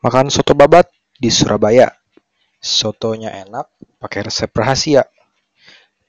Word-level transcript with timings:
makan 0.00 0.32
soto 0.32 0.56
babat 0.56 0.88
di 1.20 1.28
Surabaya. 1.28 1.92
Sotonya 2.60 3.36
enak, 3.44 3.68
pakai 4.00 4.28
resep 4.28 4.48
rahasia. 4.52 5.04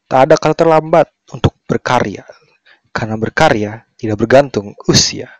Tak 0.07 0.19
ada 0.27 0.35
kata 0.35 0.55
terlambat 0.63 1.07
untuk 1.31 1.55
berkarya, 1.67 2.23
karena 2.91 3.15
berkarya 3.15 3.71
tidak 3.95 4.19
bergantung 4.19 4.75
usia. 4.87 5.31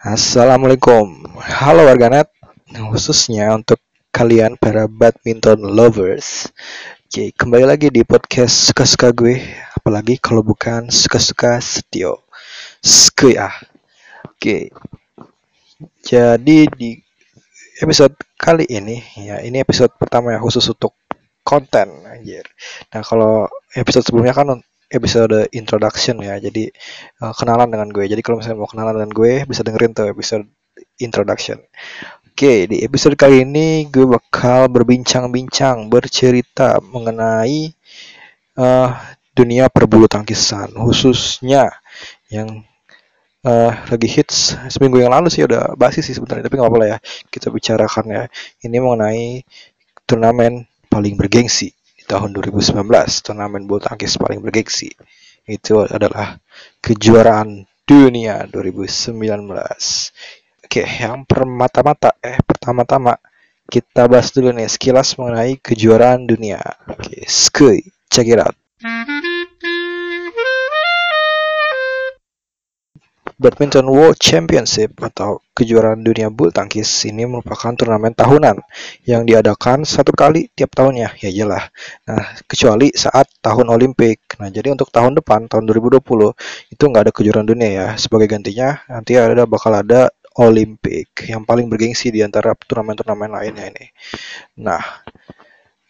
Assalamualaikum, 0.00 1.04
halo 1.40 1.84
warganet, 1.88 2.28
khususnya 2.72 3.52
untuk 3.52 3.80
kalian 4.12 4.56
para 4.56 4.88
badminton 4.88 5.60
lovers. 5.60 6.48
Oke, 7.10 7.34
kembali 7.34 7.66
lagi 7.66 7.90
di 7.90 8.06
podcast 8.06 8.70
suka-suka 8.70 9.10
gue, 9.10 9.42
apalagi 9.74 10.22
kalau 10.22 10.46
bukan 10.46 10.94
suka-suka 10.94 11.58
setio. 11.58 12.22
Skuy 12.78 13.34
ah. 13.34 13.50
Oke. 14.30 14.70
Jadi 16.06 16.70
di 16.70 16.94
episode 17.82 18.14
kali 18.38 18.62
ini, 18.70 19.02
ya 19.26 19.42
ini 19.42 19.58
episode 19.58 19.90
pertama 19.98 20.30
ya 20.30 20.38
khusus 20.38 20.62
untuk 20.70 20.94
konten 21.42 22.06
anjir. 22.06 22.46
Nah, 22.94 23.02
kalau 23.02 23.50
episode 23.74 24.06
sebelumnya 24.06 24.30
kan 24.30 24.62
episode 24.86 25.50
introduction 25.50 26.22
ya. 26.22 26.38
Jadi 26.38 26.70
uh, 27.26 27.34
kenalan 27.34 27.74
dengan 27.74 27.90
gue. 27.90 28.06
Jadi 28.06 28.22
kalau 28.22 28.38
misalnya 28.38 28.62
mau 28.62 28.70
kenalan 28.70 28.94
dengan 29.02 29.10
gue 29.10 29.50
bisa 29.50 29.66
dengerin 29.66 29.98
tuh 29.98 30.14
episode 30.14 30.46
introduction. 31.02 31.58
Oke, 32.40 32.64
di 32.64 32.80
episode 32.80 33.20
kali 33.20 33.44
ini 33.44 33.84
gue 33.92 34.08
bakal 34.08 34.72
berbincang-bincang, 34.72 35.92
bercerita 35.92 36.80
mengenai 36.80 37.68
uh, 38.56 38.96
dunia 39.36 39.68
perbulu 39.68 40.08
tangkisan, 40.08 40.72
khususnya 40.72 41.68
yang 42.32 42.64
uh, 43.44 43.76
lagi 43.92 44.08
hits 44.08 44.56
seminggu 44.72 45.04
yang 45.04 45.12
lalu 45.12 45.28
sih 45.28 45.44
udah 45.44 45.76
basi 45.76 46.00
sih 46.00 46.16
sebenarnya, 46.16 46.48
tapi 46.48 46.56
nggak 46.56 46.70
apa-apa 46.72 46.88
ya 46.88 46.98
kita 47.28 47.52
bicarakan 47.52 48.04
ya. 48.08 48.24
Ini 48.64 48.76
mengenai 48.80 49.44
turnamen 50.08 50.64
paling 50.88 51.20
bergengsi 51.20 51.76
tahun 52.08 52.32
2019 52.32 52.72
turnamen 53.20 53.68
bulu 53.68 53.84
tangkis 53.84 54.16
paling 54.16 54.40
bergengsi 54.40 54.88
itu 55.44 55.84
adalah 55.84 56.40
kejuaraan 56.80 57.68
dunia 57.84 58.48
2019 58.48 59.12
oke 60.70 60.86
yang 60.86 61.26
permata-mata 61.26 62.14
eh 62.22 62.38
pertama-tama 62.46 63.18
kita 63.66 64.06
bahas 64.06 64.30
dulu 64.30 64.54
nih 64.54 64.70
sekilas 64.70 65.18
mengenai 65.18 65.58
kejuaraan 65.58 66.30
dunia 66.30 66.62
oke 66.86 67.26
skuy 67.26 67.82
check 68.06 68.30
it 68.30 68.38
out 68.38 68.54
Badminton 73.40 73.88
World 73.90 74.20
Championship 74.20 74.94
atau 75.02 75.42
kejuaraan 75.56 76.04
dunia 76.04 76.28
bulu 76.28 76.52
tangkis 76.52 76.86
ini 77.08 77.24
merupakan 77.24 77.72
turnamen 77.72 78.12
tahunan 78.12 78.60
yang 79.08 79.24
diadakan 79.24 79.88
satu 79.88 80.12
kali 80.12 80.52
tiap 80.52 80.76
tahunnya. 80.76 81.16
Ya 81.24 81.32
iyalah. 81.32 81.72
Nah, 82.04 82.36
kecuali 82.44 82.92
saat 82.92 83.32
tahun 83.40 83.72
Olimpik. 83.72 84.36
Nah, 84.36 84.52
jadi 84.52 84.76
untuk 84.76 84.92
tahun 84.92 85.16
depan, 85.24 85.48
tahun 85.48 85.64
2020 85.72 86.36
itu 86.68 86.82
nggak 86.84 87.02
ada 87.08 87.12
kejuaraan 87.16 87.48
dunia 87.48 87.68
ya. 87.72 87.86
Sebagai 87.96 88.28
gantinya 88.28 88.84
nanti 88.92 89.16
ada 89.16 89.48
bakal 89.48 89.72
ada 89.72 90.12
Olimpik 90.38 91.26
yang 91.26 91.42
paling 91.42 91.66
bergengsi 91.66 92.14
di 92.14 92.22
antara 92.22 92.54
turnamen-turnamen 92.54 93.34
lainnya 93.34 93.66
ini. 93.66 93.86
Nah, 94.62 94.82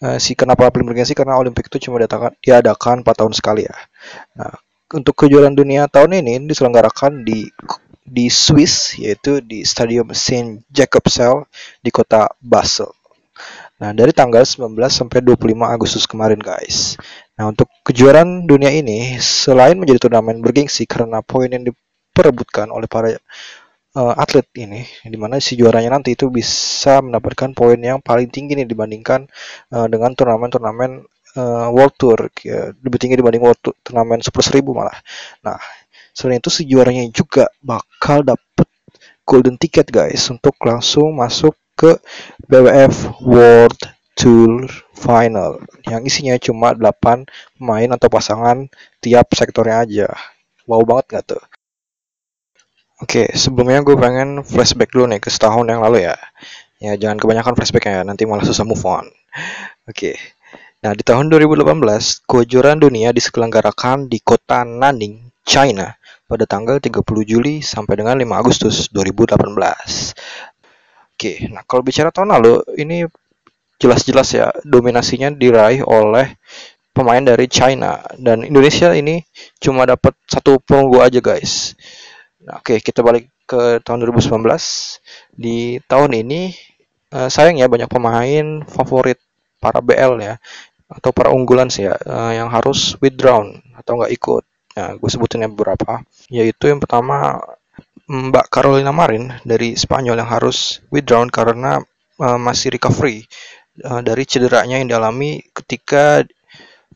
eh, 0.00 0.18
si 0.22 0.32
kenapa 0.32 0.72
paling 0.72 0.88
bergengsi 0.88 1.12
karena 1.12 1.36
Olimpik 1.36 1.68
itu 1.68 1.90
cuma 1.90 2.00
diadakan, 2.00 2.32
diadakan 2.40 2.96
4 3.04 3.16
tahun 3.20 3.34
sekali 3.36 3.68
ya. 3.68 3.76
Nah, 4.38 4.52
untuk 4.96 5.14
kejuaraan 5.14 5.54
dunia 5.54 5.86
tahun 5.86 6.24
ini 6.24 6.48
diselenggarakan 6.48 7.22
di 7.22 7.46
di 8.10 8.26
Swiss 8.26 8.98
yaitu 8.98 9.38
di 9.38 9.62
Stadium 9.62 10.10
Saint 10.16 10.66
Jacobsel 10.72 11.46
di 11.78 11.94
kota 11.94 12.26
Basel. 12.42 12.90
Nah, 13.80 13.96
dari 13.96 14.12
tanggal 14.12 14.44
19 14.44 14.76
sampai 14.92 15.24
25 15.24 15.64
Agustus 15.64 16.04
kemarin, 16.04 16.36
guys. 16.36 17.00
Nah, 17.40 17.48
untuk 17.48 17.72
kejuaraan 17.80 18.44
dunia 18.44 18.68
ini 18.68 19.16
selain 19.16 19.80
menjadi 19.80 20.04
turnamen 20.04 20.44
bergengsi 20.44 20.84
karena 20.84 21.24
poin 21.24 21.48
yang 21.48 21.64
diperebutkan 21.64 22.68
oleh 22.68 22.84
para 22.84 23.16
uh, 23.96 24.14
atlet 24.14 24.46
ini 24.58 24.82
di 25.06 25.16
mana 25.18 25.38
si 25.42 25.58
juaranya 25.58 25.98
nanti 25.98 26.14
itu 26.14 26.30
bisa 26.30 27.02
mendapatkan 27.02 27.50
poin 27.56 27.78
yang 27.78 27.98
paling 28.02 28.30
tinggi 28.30 28.54
nih 28.58 28.68
dibandingkan 28.68 29.26
uh, 29.74 29.86
dengan 29.90 30.14
turnamen-turnamen 30.14 31.02
uh, 31.38 31.68
World 31.74 31.94
Tour 31.98 32.18
ya, 32.42 32.70
lebih 32.82 32.98
tinggi 32.98 33.16
dibanding 33.18 33.42
World 33.42 33.60
Tour 33.62 33.74
turnamen 33.82 34.22
Super 34.22 34.42
1000 34.42 34.62
malah. 34.74 34.98
Nah, 35.46 35.58
selain 36.14 36.42
itu 36.42 36.50
si 36.50 36.62
juaranya 36.66 37.06
juga 37.10 37.50
bakal 37.62 38.22
dapet 38.26 38.68
golden 39.26 39.56
ticket 39.60 39.86
guys 39.90 40.26
untuk 40.30 40.58
langsung 40.66 41.14
masuk 41.14 41.54
ke 41.78 41.96
BWF 42.50 43.22
World 43.24 43.78
Tour 44.18 44.68
Final 44.92 45.64
yang 45.88 46.04
isinya 46.04 46.36
cuma 46.36 46.76
8 46.76 47.24
pemain 47.56 47.90
atau 47.96 48.08
pasangan 48.12 48.68
tiap 49.00 49.32
sektornya 49.32 49.86
aja. 49.86 50.08
Wow 50.68 50.84
banget 50.84 51.06
gak 51.18 51.24
tuh? 51.34 51.42
Oke, 53.00 53.32
sebelumnya 53.32 53.80
gue 53.80 53.96
pengen 53.96 54.44
flashback 54.44 54.92
dulu 54.92 55.08
nih 55.08 55.20
ke 55.20 55.32
setahun 55.32 55.64
yang 55.64 55.80
lalu 55.80 56.04
ya. 56.04 56.16
Ya, 56.80 56.96
jangan 56.96 57.20
kebanyakan 57.20 57.56
flashback 57.56 57.88
ya, 57.88 58.04
nanti 58.04 58.24
malah 58.28 58.44
susah 58.44 58.64
move 58.64 58.84
on. 58.84 59.08
Oke, 59.88 60.16
Nah, 60.80 60.96
di 60.96 61.04
tahun 61.04 61.28
2018, 61.28 62.24
kejuaraan 62.24 62.80
dunia 62.80 63.12
diselenggarakan 63.12 64.08
di 64.08 64.16
kota 64.24 64.64
Nanning, 64.64 65.28
China 65.44 65.92
pada 66.24 66.48
tanggal 66.48 66.80
30 66.80 67.04
Juli 67.28 67.60
sampai 67.60 68.00
dengan 68.00 68.16
5 68.16 68.40
Agustus 68.40 68.88
2018. 68.88 70.16
Oke, 71.12 71.52
nah 71.52 71.60
kalau 71.68 71.84
bicara 71.84 72.08
tahun 72.08 72.32
lalu, 72.32 72.64
ini 72.80 73.04
jelas-jelas 73.76 74.32
ya 74.32 74.48
dominasinya 74.64 75.28
diraih 75.36 75.84
oleh 75.84 76.40
pemain 76.96 77.20
dari 77.20 77.44
China 77.44 78.00
dan 78.16 78.40
Indonesia 78.48 78.96
ini 78.96 79.20
cuma 79.60 79.84
dapat 79.84 80.16
satu 80.32 80.64
perunggu 80.64 81.04
aja 81.04 81.20
guys. 81.20 81.76
Nah, 82.40 82.56
oke 82.60 82.80
kita 82.80 83.04
balik 83.04 83.28
ke 83.44 83.82
tahun 83.84 84.08
2019. 84.08 84.40
Di 85.36 85.80
tahun 85.84 86.10
ini 86.16 86.54
uh, 87.12 87.28
sayang 87.28 87.60
ya 87.60 87.68
banyak 87.68 87.90
pemain 87.90 88.64
favorit 88.64 89.20
para 89.60 89.84
BL 89.84 90.24
ya 90.24 90.40
atau 90.90 91.14
para 91.14 91.30
unggulan 91.30 91.70
sih 91.70 91.86
ya 91.86 91.94
uh, 91.94 92.32
yang 92.34 92.50
harus 92.50 92.98
withdrawn 92.98 93.60
atau 93.76 94.00
nggak 94.00 94.12
ikut. 94.16 94.44
Ya, 94.74 94.94
gue 94.96 95.10
sebutin 95.10 95.44
beberapa. 95.50 96.00
Yaitu 96.30 96.70
yang 96.70 96.80
pertama 96.80 97.42
Mbak 98.10 98.50
Carolina 98.50 98.90
Marin 98.90 99.30
dari 99.46 99.78
Spanyol 99.78 100.18
yang 100.18 100.30
harus 100.30 100.82
withdrawn 100.90 101.30
karena 101.30 101.78
uh, 102.18 102.38
masih 102.40 102.74
recovery 102.74 103.26
uh, 103.86 104.02
dari 104.02 104.26
cederanya 104.26 104.82
yang 104.82 104.90
dialami 104.90 105.44
ketika 105.54 106.26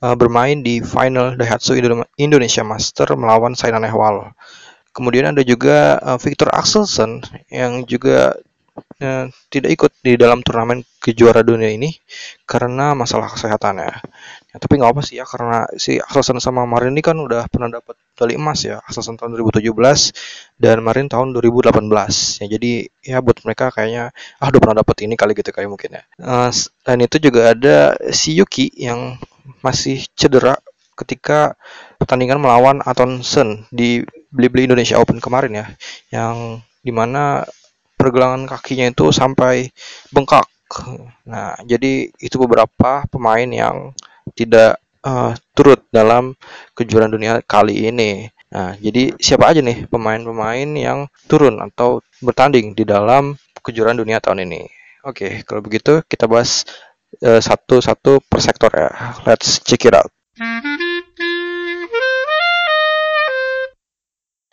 uh, 0.02 0.14
bermain 0.18 0.58
di 0.64 0.82
final 0.82 1.38
Daihatsu 1.38 1.78
Indonesia 2.18 2.66
Master 2.66 3.14
melawan 3.14 3.54
Saina 3.54 3.78
Nehwal. 3.78 4.34
Kemudian 4.94 5.34
ada 5.34 5.42
juga 5.42 5.98
uh, 5.98 6.18
Victor 6.22 6.54
Axelsen 6.54 7.20
yang 7.50 7.82
juga 7.84 8.38
uh, 9.02 9.26
tidak 9.50 9.70
ikut 9.74 9.92
di 10.02 10.14
dalam 10.18 10.42
turnamen 10.42 10.82
kejuara 10.98 11.42
dunia 11.42 11.70
ini 11.70 11.94
karena 12.44 12.92
masalah 12.96 13.30
kesehatan 13.30 13.82
ya. 13.82 13.94
tapi 14.54 14.78
nggak 14.78 14.92
apa 14.94 15.02
sih 15.02 15.18
ya 15.18 15.26
karena 15.26 15.66
si 15.74 15.98
Akselsen 15.98 16.38
sama 16.38 16.62
Marin 16.62 16.94
ini 16.94 17.02
kan 17.02 17.18
udah 17.18 17.50
pernah 17.50 17.66
dapat 17.66 17.98
medali 18.14 18.38
emas 18.38 18.62
ya 18.62 18.78
Akselsen 18.86 19.18
tahun 19.18 19.34
2017 19.34 19.66
dan 20.62 20.78
Marin 20.78 21.10
tahun 21.10 21.34
2018 21.34 21.74
ya 22.42 22.46
jadi 22.46 22.72
ya 23.02 23.18
buat 23.18 23.42
mereka 23.42 23.74
kayaknya 23.74 24.14
ah 24.38 24.46
udah 24.46 24.60
pernah 24.62 24.76
dapat 24.82 24.96
ini 25.02 25.14
kali 25.18 25.34
gitu 25.34 25.50
kali 25.50 25.66
mungkin 25.66 25.98
ya 25.98 26.02
uh, 26.22 26.50
dan 26.86 26.98
itu 27.02 27.18
juga 27.18 27.50
ada 27.50 27.98
si 28.14 28.38
Yuki 28.38 28.70
yang 28.78 29.18
masih 29.60 30.06
cedera 30.14 30.56
ketika 30.94 31.58
pertandingan 31.98 32.38
melawan 32.38 32.78
Atonsen 32.86 33.66
di 33.74 34.06
Blibli 34.34 34.66
Indonesia 34.66 34.98
Open 34.98 35.22
kemarin 35.22 35.54
ya 35.54 35.66
yang 36.10 36.58
di 36.82 36.90
mana 36.90 37.46
pergelangan 37.94 38.50
kakinya 38.50 38.90
itu 38.90 39.14
sampai 39.14 39.70
bengkak. 40.10 40.44
Nah, 41.30 41.54
jadi 41.62 42.10
itu 42.18 42.36
beberapa 42.42 43.06
pemain 43.06 43.46
yang 43.46 43.94
tidak 44.34 44.82
uh, 45.06 45.32
turut 45.54 45.86
dalam 45.94 46.34
kejuaraan 46.74 47.14
dunia 47.14 47.38
kali 47.46 47.86
ini. 47.86 48.28
Nah, 48.50 48.74
jadi 48.78 49.14
siapa 49.16 49.54
aja 49.54 49.62
nih 49.62 49.86
pemain-pemain 49.86 50.68
yang 50.74 51.06
turun 51.30 51.62
atau 51.62 52.02
bertanding 52.18 52.74
di 52.74 52.82
dalam 52.82 53.38
kejuaraan 53.62 54.02
dunia 54.02 54.18
tahun 54.18 54.44
ini? 54.50 54.66
Oke, 55.04 55.44
kalau 55.44 55.60
begitu 55.60 56.00
kita 56.06 56.24
bahas 56.24 56.64
eh, 57.20 57.40
satu-satu 57.40 58.12
uh, 58.18 58.24
per 58.24 58.40
sektor 58.40 58.70
ya. 58.72 58.90
Let's 59.28 59.60
check 59.60 59.84
it 59.84 59.94
out. 59.94 60.10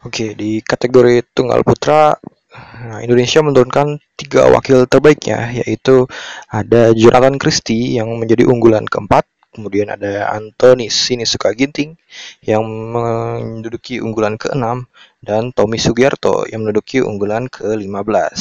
Oke, 0.02 0.34
di 0.34 0.62
kategori 0.66 1.22
tunggal 1.34 1.62
putra 1.62 2.18
Nah, 2.52 3.00
Indonesia 3.00 3.40
menurunkan 3.40 3.96
tiga 4.20 4.52
wakil 4.52 4.84
terbaiknya, 4.84 5.56
yaitu 5.64 6.04
ada 6.52 6.92
Jonathan 6.92 7.40
Christie 7.40 7.96
yang 7.96 8.12
menjadi 8.20 8.44
unggulan 8.44 8.84
keempat, 8.84 9.24
kemudian 9.56 9.88
ada 9.88 10.28
Anthony 10.36 10.92
Sinisuka 10.92 11.56
Ginting 11.56 11.96
yang 12.44 12.64
menduduki 12.68 14.04
unggulan 14.04 14.36
ke-6 14.36 14.88
dan 15.24 15.56
Tommy 15.56 15.80
Sugiarto 15.80 16.44
yang 16.52 16.68
menduduki 16.68 17.00
unggulan 17.00 17.48
ke-15. 17.48 18.40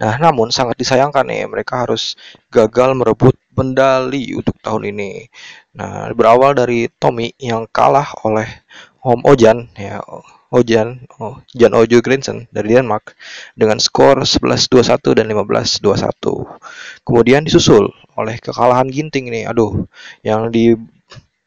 Nah, 0.00 0.14
namun 0.16 0.48
sangat 0.48 0.80
disayangkan 0.80 1.28
nih 1.28 1.44
mereka 1.44 1.84
harus 1.84 2.16
gagal 2.48 2.96
merebut 2.96 3.36
medali 3.52 4.32
untuk 4.32 4.56
tahun 4.64 4.96
ini. 4.96 5.28
Nah, 5.76 6.08
berawal 6.16 6.56
dari 6.56 6.88
Tommy 6.88 7.36
yang 7.36 7.68
kalah 7.68 8.08
oleh 8.24 8.48
Om 9.02 9.26
Ojan 9.26 9.66
ya 9.74 9.98
Ojan, 10.52 11.08
oh, 11.16 11.40
Jan 11.56 11.72
Ojo 11.72 12.04
Grinsen 12.04 12.44
dari 12.52 12.76
Denmark 12.76 13.16
dengan 13.56 13.80
skor 13.80 14.20
11-21 14.20 15.16
dan 15.16 15.26
15-21. 15.32 17.02
Kemudian 17.08 17.40
disusul 17.48 17.88
oleh 18.20 18.36
kekalahan 18.36 18.92
Ginting 18.92 19.32
ini, 19.32 19.48
aduh, 19.48 19.88
yang 20.20 20.52
di 20.52 20.76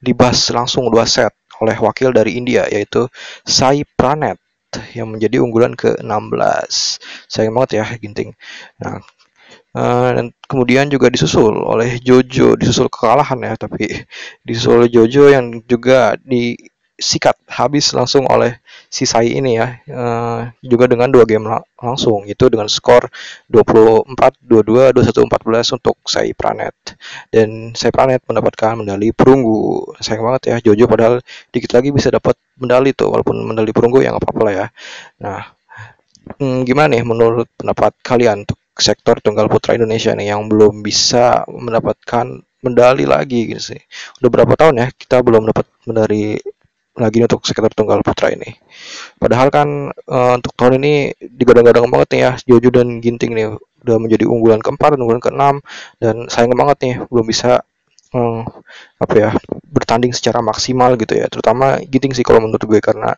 dibas 0.02 0.50
langsung 0.50 0.90
dua 0.90 1.06
set 1.06 1.31
oleh 1.62 1.78
wakil 1.78 2.12
dari 2.12 2.36
India 2.36 2.66
yaitu 2.68 3.06
Sai 3.46 3.86
Pranet 3.86 4.42
yang 4.98 5.13
menjadi 5.13 5.40
unggulan 5.40 5.78
ke-16. 5.78 6.74
Sayang 7.30 7.54
banget 7.54 7.80
ya 7.80 7.86
Ginting. 7.96 8.34
Nah, 8.81 9.00
Uh, 9.75 10.08
dan 10.16 10.25
kemudian 10.48 10.88
juga 10.88 11.12
disusul 11.12 11.51
oleh 11.60 12.00
Jojo, 12.00 12.56
disusul 12.56 12.88
kekalahan 12.88 13.36
ya, 13.44 13.60
tapi 13.60 14.08
disusul 14.48 14.88
Jojo 14.88 15.28
yang 15.28 15.60
juga 15.68 16.16
di 16.24 16.56
sikat 16.95 17.36
habis 17.51 17.92
langsung 17.92 18.24
oleh 18.31 18.63
si 18.88 19.03
Sai 19.03 19.36
ini 19.36 19.59
ya 19.59 19.68
uh, 19.92 20.47
juga 20.63 20.88
dengan 20.88 21.12
dua 21.12 21.27
game 21.27 21.44
lang 21.44 21.59
langsung 21.75 22.24
itu 22.24 22.47
dengan 22.47 22.71
skor 22.71 23.12
24 23.51 24.15
22 24.39 24.95
21 24.95 25.27
14 25.27 25.75
untuk 25.75 26.00
Sai 26.07 26.31
Pranet. 26.31 26.71
Dan 27.27 27.75
Sai 27.75 27.92
Pranet 27.92 28.24
mendapatkan 28.24 28.80
medali 28.80 29.12
perunggu. 29.12 29.92
Sayang 30.00 30.24
banget 30.24 30.42
ya 30.56 30.57
Jojo 30.71 30.88
padahal 30.88 31.19
dikit 31.51 31.75
lagi 31.75 31.92
bisa 31.92 32.07
dapat 32.07 32.39
medali 32.56 32.95
tuh 32.95 33.12
walaupun 33.12 33.44
medali 33.44 33.75
perunggu 33.75 34.00
yang 34.00 34.15
apa-apa 34.15 34.41
lah 34.48 34.53
ya. 34.56 34.68
Nah 35.19 35.41
hmm, 36.39 36.63
gimana 36.63 36.95
nih 36.95 37.03
menurut 37.03 37.51
pendapat 37.59 37.91
kalian 38.00 38.48
untuk 38.48 38.59
sektor 38.75 39.19
tunggal 39.19 39.51
putra 39.51 39.75
Indonesia 39.75 40.15
nih 40.15 40.31
yang 40.31 40.48
belum 40.48 40.80
bisa 40.80 41.44
mendapatkan 41.51 42.39
medali 42.63 43.03
lagi 43.03 43.51
gitu 43.51 43.75
sih? 43.75 43.81
Udah 44.24 44.30
berapa 44.31 44.53
tahun 44.56 44.80
ya 44.80 44.88
kita 44.95 45.19
belum 45.19 45.51
dapat 45.51 45.68
medali 45.83 46.39
lagi 46.95 47.19
untuk 47.24 47.44
sekitar 47.44 47.71
tunggal 47.75 48.00
putra 48.00 48.31
ini. 48.31 48.56
Padahal 49.19 49.51
kan 49.51 49.92
uh, 49.92 50.33
untuk 50.39 50.56
tahun 50.56 50.80
ini 50.80 51.15
digadang-gadang 51.19 51.88
banget 51.92 52.07
nih 52.15 52.21
ya 52.24 52.31
Jojo 52.47 52.69
dan 52.71 53.03
Ginting 53.03 53.31
nih 53.36 53.47
udah 53.86 53.97
menjadi 54.00 54.25
unggulan 54.25 54.63
keempat 54.63 54.95
unggulan 54.95 55.19
keenam. 55.19 55.59
Dan 56.00 56.31
sayang 56.31 56.56
banget 56.56 56.77
nih 56.81 56.95
belum 57.12 57.25
bisa 57.27 57.62
um, 58.15 58.47
apa 59.00 59.13
ya 59.13 59.30
bertanding 59.68 60.15
secara 60.15 60.39
maksimal 60.39 60.95
gitu 60.95 61.19
ya. 61.19 61.27
Terutama 61.27 61.83
Ginting 61.83 62.15
sih 62.15 62.24
kalau 62.24 62.39
menurut 62.39 62.63
gue 62.63 62.80
karena 62.80 63.12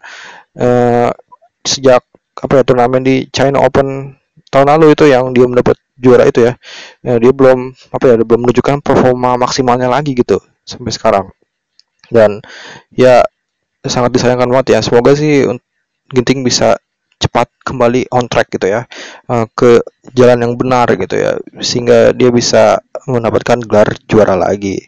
uh, 0.57 1.13
sejak 1.61 2.01
apa 2.37 2.53
ya 2.61 2.63
turnamen 2.65 3.01
di 3.01 3.25
China 3.33 3.65
Open 3.65 4.13
tahun 4.53 4.67
lalu 4.77 4.93
itu 4.93 5.09
yang 5.09 5.33
dia 5.33 5.45
mendapat 5.49 5.75
juara 5.97 6.29
itu 6.29 6.45
ya, 6.45 6.53
ya 7.01 7.17
dia 7.17 7.33
belum 7.33 7.73
apa 7.89 8.05
ya 8.05 8.15
belum 8.21 8.45
menunjukkan 8.45 8.85
performa 8.85 9.33
maksimalnya 9.41 9.89
lagi 9.89 10.13
gitu 10.13 10.37
sampai 10.61 10.93
sekarang. 10.93 11.25
Dan 12.07 12.39
ya 12.93 13.25
sangat 13.85 14.11
disayangkan 14.15 14.49
banget 14.49 14.77
ya. 14.77 14.79
Semoga 14.81 15.13
sih 15.17 15.45
Ginting 16.07 16.41
bisa 16.47 16.79
cepat 17.17 17.49
kembali 17.65 18.13
on 18.13 18.29
track 18.29 18.53
gitu 18.53 18.69
ya 18.69 18.85
uh, 19.25 19.49
ke 19.57 19.81
jalan 20.13 20.37
yang 20.37 20.53
benar 20.53 20.85
gitu 20.93 21.17
ya 21.17 21.33
sehingga 21.65 22.13
dia 22.13 22.29
bisa 22.29 22.77
mendapatkan 23.09 23.57
gelar 23.65 23.89
juara 24.05 24.37
lagi. 24.37 24.85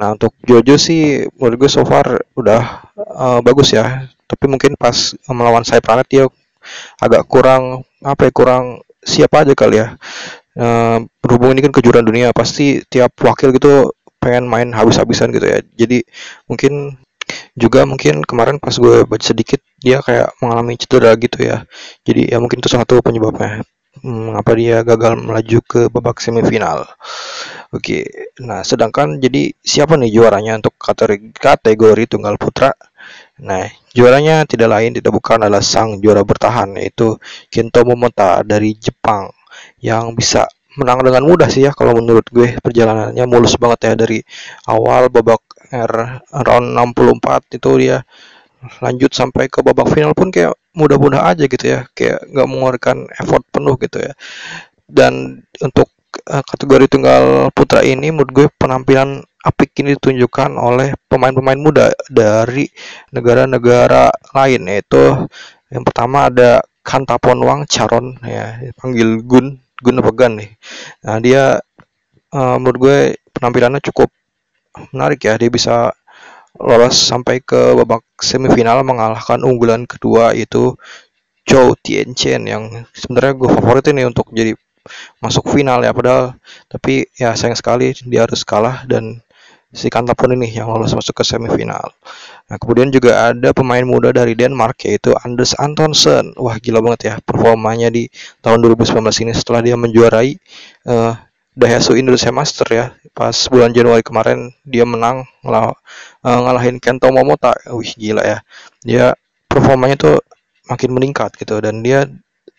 Nah 0.00 0.16
untuk 0.16 0.32
Jojo 0.48 0.80
sih 0.80 1.28
menurut 1.36 1.56
gue 1.60 1.70
so 1.70 1.84
far 1.84 2.24
udah 2.34 2.88
uh, 2.96 3.40
bagus 3.44 3.76
ya 3.76 4.08
tapi 4.24 4.44
mungkin 4.48 4.76
pas 4.80 5.12
melawan 5.28 5.64
planet 5.64 6.08
dia 6.08 6.24
agak 7.00 7.24
kurang 7.28 7.84
apa 8.04 8.28
ya 8.28 8.32
kurang 8.32 8.64
siapa 9.00 9.44
aja 9.44 9.52
kali 9.56 9.80
ya 9.80 9.96
uh, 10.60 10.98
berhubung 11.24 11.56
ini 11.56 11.64
kan 11.64 11.72
kejuaraan 11.72 12.04
dunia 12.04 12.28
pasti 12.36 12.84
tiap 12.88 13.12
wakil 13.24 13.52
gitu 13.56 13.92
pengen 14.18 14.44
main 14.50 14.68
habis-habisan 14.74 15.32
gitu 15.32 15.46
ya 15.46 15.58
jadi 15.78 16.04
mungkin 16.50 16.98
juga 17.56 17.84
mungkin 17.88 18.22
kemarin 18.24 18.56
pas 18.62 18.74
gue 18.76 19.04
baca 19.04 19.24
sedikit 19.24 19.60
dia 19.78 20.00
kayak 20.02 20.34
mengalami 20.42 20.74
cedera 20.80 21.14
gitu 21.18 21.38
ya. 21.44 21.64
Jadi 22.06 22.32
ya 22.32 22.38
mungkin 22.42 22.58
itu 22.62 22.68
salah 22.70 22.84
satu 22.86 23.00
penyebabnya 23.04 23.62
mengapa 23.98 24.54
dia 24.54 24.86
gagal 24.86 25.18
melaju 25.18 25.58
ke 25.66 25.80
babak 25.90 26.22
semifinal. 26.22 26.86
Oke 27.74 28.06
nah 28.40 28.62
sedangkan 28.64 29.18
jadi 29.20 29.52
siapa 29.60 29.98
nih 30.00 30.10
juaranya 30.14 30.56
untuk 30.62 30.74
kategori, 30.78 31.34
kategori 31.36 32.04
tunggal 32.08 32.36
putra? 32.40 32.72
Nah 33.42 33.66
juaranya 33.94 34.44
tidak 34.46 34.68
lain 34.70 34.94
tidak 34.98 35.12
bukan 35.14 35.42
adalah 35.46 35.62
sang 35.64 35.98
juara 36.02 36.22
bertahan 36.22 36.78
yaitu 36.78 37.18
Kento 37.50 37.82
Momota 37.86 38.42
dari 38.46 38.74
Jepang 38.78 39.30
yang 39.82 40.14
bisa 40.14 40.46
menang 40.78 41.02
dengan 41.02 41.26
mudah 41.26 41.50
sih 41.50 41.66
ya 41.66 41.74
kalau 41.74 41.98
menurut 41.98 42.22
gue 42.30 42.54
perjalanannya 42.62 43.24
mulus 43.26 43.58
banget 43.58 43.90
ya 43.90 43.92
dari 43.98 44.18
awal 44.70 45.10
babak 45.10 45.42
R 45.72 46.22
round 46.32 46.66
64 46.74 47.56
itu 47.58 47.70
dia 47.78 48.02
lanjut 48.82 49.14
sampai 49.14 49.46
ke 49.46 49.62
babak 49.62 49.86
final 49.94 50.12
pun 50.18 50.34
kayak 50.34 50.54
mudah-mudah 50.74 51.26
aja 51.26 51.44
gitu 51.46 51.64
ya. 51.64 51.86
Kayak 51.94 52.26
nggak 52.30 52.48
mengeluarkan 52.48 52.96
effort 53.18 53.44
penuh 53.50 53.76
gitu 53.78 53.98
ya. 54.02 54.12
Dan 54.88 55.44
untuk 55.62 55.88
uh, 56.26 56.42
kategori 56.42 56.86
tunggal 56.90 57.52
putra 57.52 57.84
ini 57.84 58.10
menurut 58.10 58.30
gue 58.32 58.46
penampilan 58.56 59.22
apik 59.44 59.70
ini 59.80 59.94
ditunjukkan 59.94 60.58
oleh 60.58 60.98
pemain-pemain 61.06 61.60
muda 61.60 61.94
dari 62.10 62.66
negara-negara 63.14 64.10
lain 64.34 64.62
yaitu 64.66 65.14
yang 65.70 65.84
pertama 65.86 66.26
ada 66.28 66.60
Kantapon 66.82 67.44
Wang 67.44 67.60
Charon 67.68 68.16
ya 68.24 68.58
panggil 68.80 69.20
Gun 69.22 69.60
Gun 69.78 70.00
Pegan 70.02 70.40
nih. 70.40 70.50
Nah 71.04 71.16
dia 71.22 71.42
uh, 72.34 72.56
menurut 72.58 72.78
gue 72.80 72.98
penampilannya 73.36 73.80
cukup 73.92 74.10
menarik 74.94 75.20
ya 75.24 75.34
dia 75.40 75.50
bisa 75.50 75.92
lolos 76.58 76.96
sampai 76.98 77.38
ke 77.44 77.76
babak 77.78 78.02
semifinal 78.18 78.82
mengalahkan 78.82 79.42
unggulan 79.46 79.86
kedua 79.86 80.34
itu 80.34 80.74
Chou 81.48 81.72
Tianchen 81.80 82.44
yang 82.44 82.84
sebenarnya 82.92 83.32
gue 83.38 83.48
favorit 83.48 83.86
ini 83.88 84.04
untuk 84.04 84.28
jadi 84.34 84.52
masuk 85.20 85.48
final 85.52 85.84
ya 85.84 85.92
padahal 85.92 86.36
tapi 86.68 87.08
ya 87.16 87.36
sayang 87.36 87.56
sekali 87.56 87.92
dia 88.08 88.24
harus 88.24 88.44
kalah 88.44 88.84
dan 88.88 89.20
si 89.68 89.92
Kantapon 89.92 90.32
ini 90.32 90.48
yang 90.48 90.72
lolos 90.72 90.96
masuk 90.96 91.20
ke 91.20 91.24
semifinal. 91.28 91.92
Nah, 92.48 92.56
kemudian 92.56 92.88
juga 92.88 93.28
ada 93.32 93.52
pemain 93.52 93.84
muda 93.84 94.08
dari 94.16 94.32
Denmark 94.32 94.88
yaitu 94.88 95.12
Anders 95.20 95.52
Antonsen. 95.60 96.32
Wah, 96.40 96.56
gila 96.56 96.80
banget 96.80 97.12
ya 97.12 97.14
performanya 97.20 97.92
di 97.92 98.08
tahun 98.40 98.64
2019 98.64 99.28
ini 99.28 99.32
setelah 99.36 99.60
dia 99.60 99.76
menjuarai 99.76 100.40
uh, 100.88 101.12
Daihatsu 101.58 101.98
Indonesia 101.98 102.30
Master 102.30 102.66
ya 102.70 102.86
pas 103.10 103.34
bulan 103.50 103.74
Januari 103.74 104.06
kemarin 104.06 104.54
dia 104.62 104.86
menang 104.86 105.26
ngalah, 105.42 105.74
uh, 106.22 106.38
ngalahin 106.46 106.78
Kento 106.78 107.10
Momota 107.10 107.58
wih 107.74 107.90
gila 107.98 108.22
ya 108.22 108.38
dia 108.86 109.18
performanya 109.50 109.98
tuh 109.98 110.16
makin 110.70 110.94
meningkat 110.94 111.34
gitu 111.34 111.58
dan 111.58 111.82
dia 111.82 112.06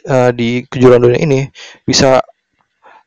uh, 0.04 0.36
di 0.36 0.68
kejuaraan 0.68 1.04
dunia 1.08 1.20
ini 1.24 1.40
bisa 1.88 2.20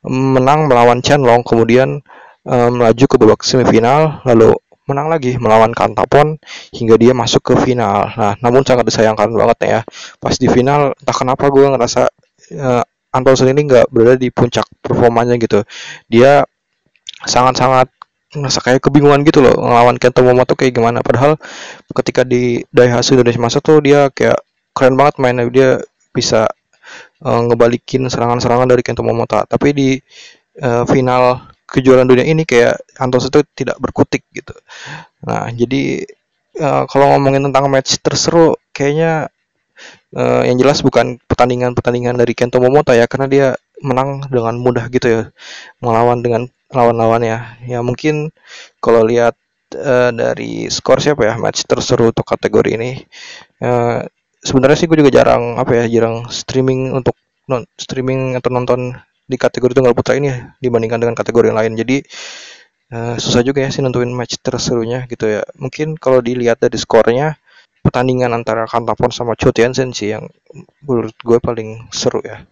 menang 0.09 0.67
melawan 0.67 1.05
Chen 1.05 1.21
Long 1.21 1.45
kemudian 1.45 2.01
uh, 2.49 2.69
melaju 2.73 3.05
ke 3.05 3.17
babak 3.21 3.45
semifinal 3.45 4.25
lalu 4.25 4.57
menang 4.89 5.07
lagi 5.13 5.39
melawan 5.39 5.71
Kantapon 5.71 6.43
hingga 6.75 6.99
dia 6.99 7.15
masuk 7.15 7.43
ke 7.43 7.55
final. 7.63 8.11
Nah, 8.19 8.35
namun 8.43 8.67
sangat 8.67 8.83
disayangkan 8.91 9.31
banget 9.31 9.59
ya. 9.63 9.81
Pas 10.19 10.35
di 10.35 10.51
final, 10.51 10.91
entah 10.99 11.15
kenapa 11.15 11.47
gue 11.55 11.67
ngerasa 11.71 12.11
uh, 12.59 12.83
Antonsen 13.13 13.53
ini 13.53 13.69
nggak 13.69 13.93
berada 13.93 14.17
di 14.17 14.33
puncak 14.33 14.65
performanya 14.81 15.37
gitu. 15.37 15.63
Dia 16.09 16.43
sangat-sangat 17.29 17.93
merasa 18.33 18.65
kayak 18.65 18.81
kebingungan 18.81 19.21
gitu 19.29 19.45
loh 19.45 19.53
ngelawan 19.53 20.01
Kento 20.01 20.25
Momoto 20.25 20.57
kayak 20.57 20.73
gimana. 20.73 21.05
Padahal 21.05 21.37
ketika 21.93 22.25
di 22.25 22.65
Daihatsu 22.73 23.15
Indonesia 23.21 23.41
Masa 23.41 23.61
tuh 23.61 23.85
dia 23.85 24.09
kayak 24.09 24.41
keren 24.73 24.97
banget 24.97 25.21
mainnya. 25.21 25.45
Dia 25.53 25.71
bisa 26.13 26.49
uh, 27.25 27.41
ngebalikin 27.49 28.09
serangan-serangan 28.09 28.69
dari 28.69 28.83
Kento 28.85 29.05
Momoto 29.05 29.45
tapi 29.45 29.77
di 29.77 29.89
uh, 30.61 30.85
final 30.89 31.53
kejuaraan 31.69 32.09
dunia 32.09 32.29
ini 32.29 32.45
kayak 32.45 32.81
Antonsen 33.01 33.33
itu 33.33 33.41
tidak 33.57 33.81
berkutik 33.81 34.29
gitu. 34.33 34.53
Nah 35.25 35.49
jadi 35.53 36.05
uh, 36.61 36.85
kalau 36.89 37.17
ngomongin 37.17 37.49
tentang 37.49 37.69
match 37.73 37.97
terseru 38.01 38.57
kayaknya 38.77 39.33
uh, 40.17 40.43
yang 40.47 40.57
jelas 40.61 40.81
bukan 40.85 41.19
pertandingan-pertandingan 41.29 42.17
dari 42.17 42.33
Kento 42.37 42.61
Momota 42.63 42.97
ya 42.97 43.09
karena 43.11 43.27
dia 43.29 43.47
menang 43.83 44.25
dengan 44.31 44.55
mudah 44.57 44.87
gitu 44.93 45.07
ya 45.11 45.23
melawan 45.83 46.23
dengan 46.23 46.47
lawan-lawannya 46.73 47.69
ya. 47.69 47.79
Mungkin 47.85 48.31
kalau 48.81 49.05
lihat 49.05 49.37
uh, 49.77 50.11
dari 50.15 50.69
skor 50.73 51.03
siapa 51.03 51.27
ya 51.27 51.35
match 51.37 51.65
terseru 51.69 52.13
untuk 52.13 52.25
kategori 52.25 52.77
ini 52.77 52.91
uh, 53.61 54.05
sebenarnya 54.43 54.77
sih 54.77 54.87
gue 54.91 54.99
juga 54.99 55.13
jarang 55.15 55.57
apa 55.57 55.83
ya 55.83 55.85
jarang 55.89 56.27
streaming 56.29 56.91
untuk 56.93 57.15
non 57.47 57.67
streaming 57.79 58.39
atau 58.39 58.51
nonton 58.55 58.95
di 59.27 59.37
kategori 59.39 59.73
tunggal 59.73 59.95
putra 59.97 60.19
ini 60.19 60.29
ya, 60.29 60.39
dibandingkan 60.61 60.99
dengan 60.99 61.15
kategori 61.17 61.51
yang 61.51 61.59
lain. 61.59 61.73
Jadi 61.79 61.97
uh, 62.93 63.17
susah 63.17 63.43
juga 63.47 63.65
ya 63.65 63.71
sih 63.73 63.81
nentuin 63.81 64.11
match 64.11 64.39
terserunya 64.43 65.07
gitu 65.09 65.31
ya. 65.31 65.43
Mungkin 65.57 65.97
kalau 65.97 66.21
dilihat 66.21 66.61
dari 66.61 66.77
skornya 66.77 67.39
pertandingan 67.83 68.31
antara 68.33 68.65
Kantapon 68.65 69.11
sama 69.11 69.35
Cho 69.35 69.51
Tianzhen 69.51 69.91
sih 69.91 70.15
yang 70.15 70.31
menurut 70.87 71.19
gue 71.19 71.39
paling 71.43 71.91
seru 71.91 72.23
ya 72.23 72.47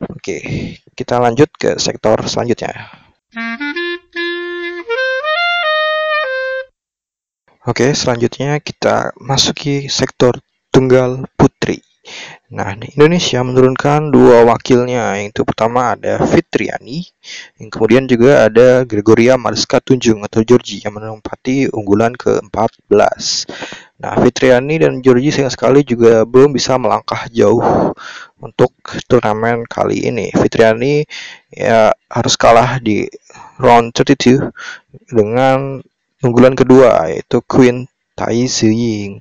oke 0.00 0.38
kita 0.94 1.18
lanjut 1.18 1.50
ke 1.58 1.76
sektor 1.76 2.16
selanjutnya 2.24 2.88
Oke, 7.60 7.92
selanjutnya 7.92 8.56
kita 8.56 9.12
masuki 9.20 9.84
sektor 9.92 10.32
tunggal 10.72 11.28
putri. 11.36 11.84
Nah, 12.50 12.72
Indonesia 12.72 13.44
menurunkan 13.44 14.10
dua 14.10 14.42
wakilnya, 14.48 15.20
yaitu 15.20 15.44
pertama 15.44 15.92
ada 15.94 16.24
Fitriani, 16.24 17.06
yang 17.60 17.68
kemudian 17.68 18.08
juga 18.08 18.48
ada 18.48 18.82
Gregoria 18.88 19.36
Mariska 19.36 19.78
Tunjung 19.78 20.24
atau 20.24 20.40
Georgie 20.42 20.82
yang 20.82 20.96
menempati 20.96 21.70
unggulan 21.70 22.16
ke-14. 22.16 23.46
Nah, 24.00 24.16
Fitriani 24.16 24.80
dan 24.80 25.04
Georgie 25.04 25.28
sayang 25.28 25.52
sekali 25.52 25.84
juga 25.84 26.24
belum 26.24 26.56
bisa 26.56 26.80
melangkah 26.80 27.28
jauh 27.28 27.92
untuk 28.40 28.72
turnamen 29.04 29.68
kali 29.68 30.08
ini. 30.08 30.32
Fitriani 30.32 31.04
ya 31.52 31.92
harus 32.08 32.34
kalah 32.40 32.80
di 32.80 33.04
round 33.60 33.92
32 33.92 34.40
dengan 35.12 35.84
unggulan 36.24 36.56
kedua 36.56 37.12
yaitu 37.12 37.44
Queen 37.44 37.84
Tai 38.16 38.40
Ziying. 38.48 39.20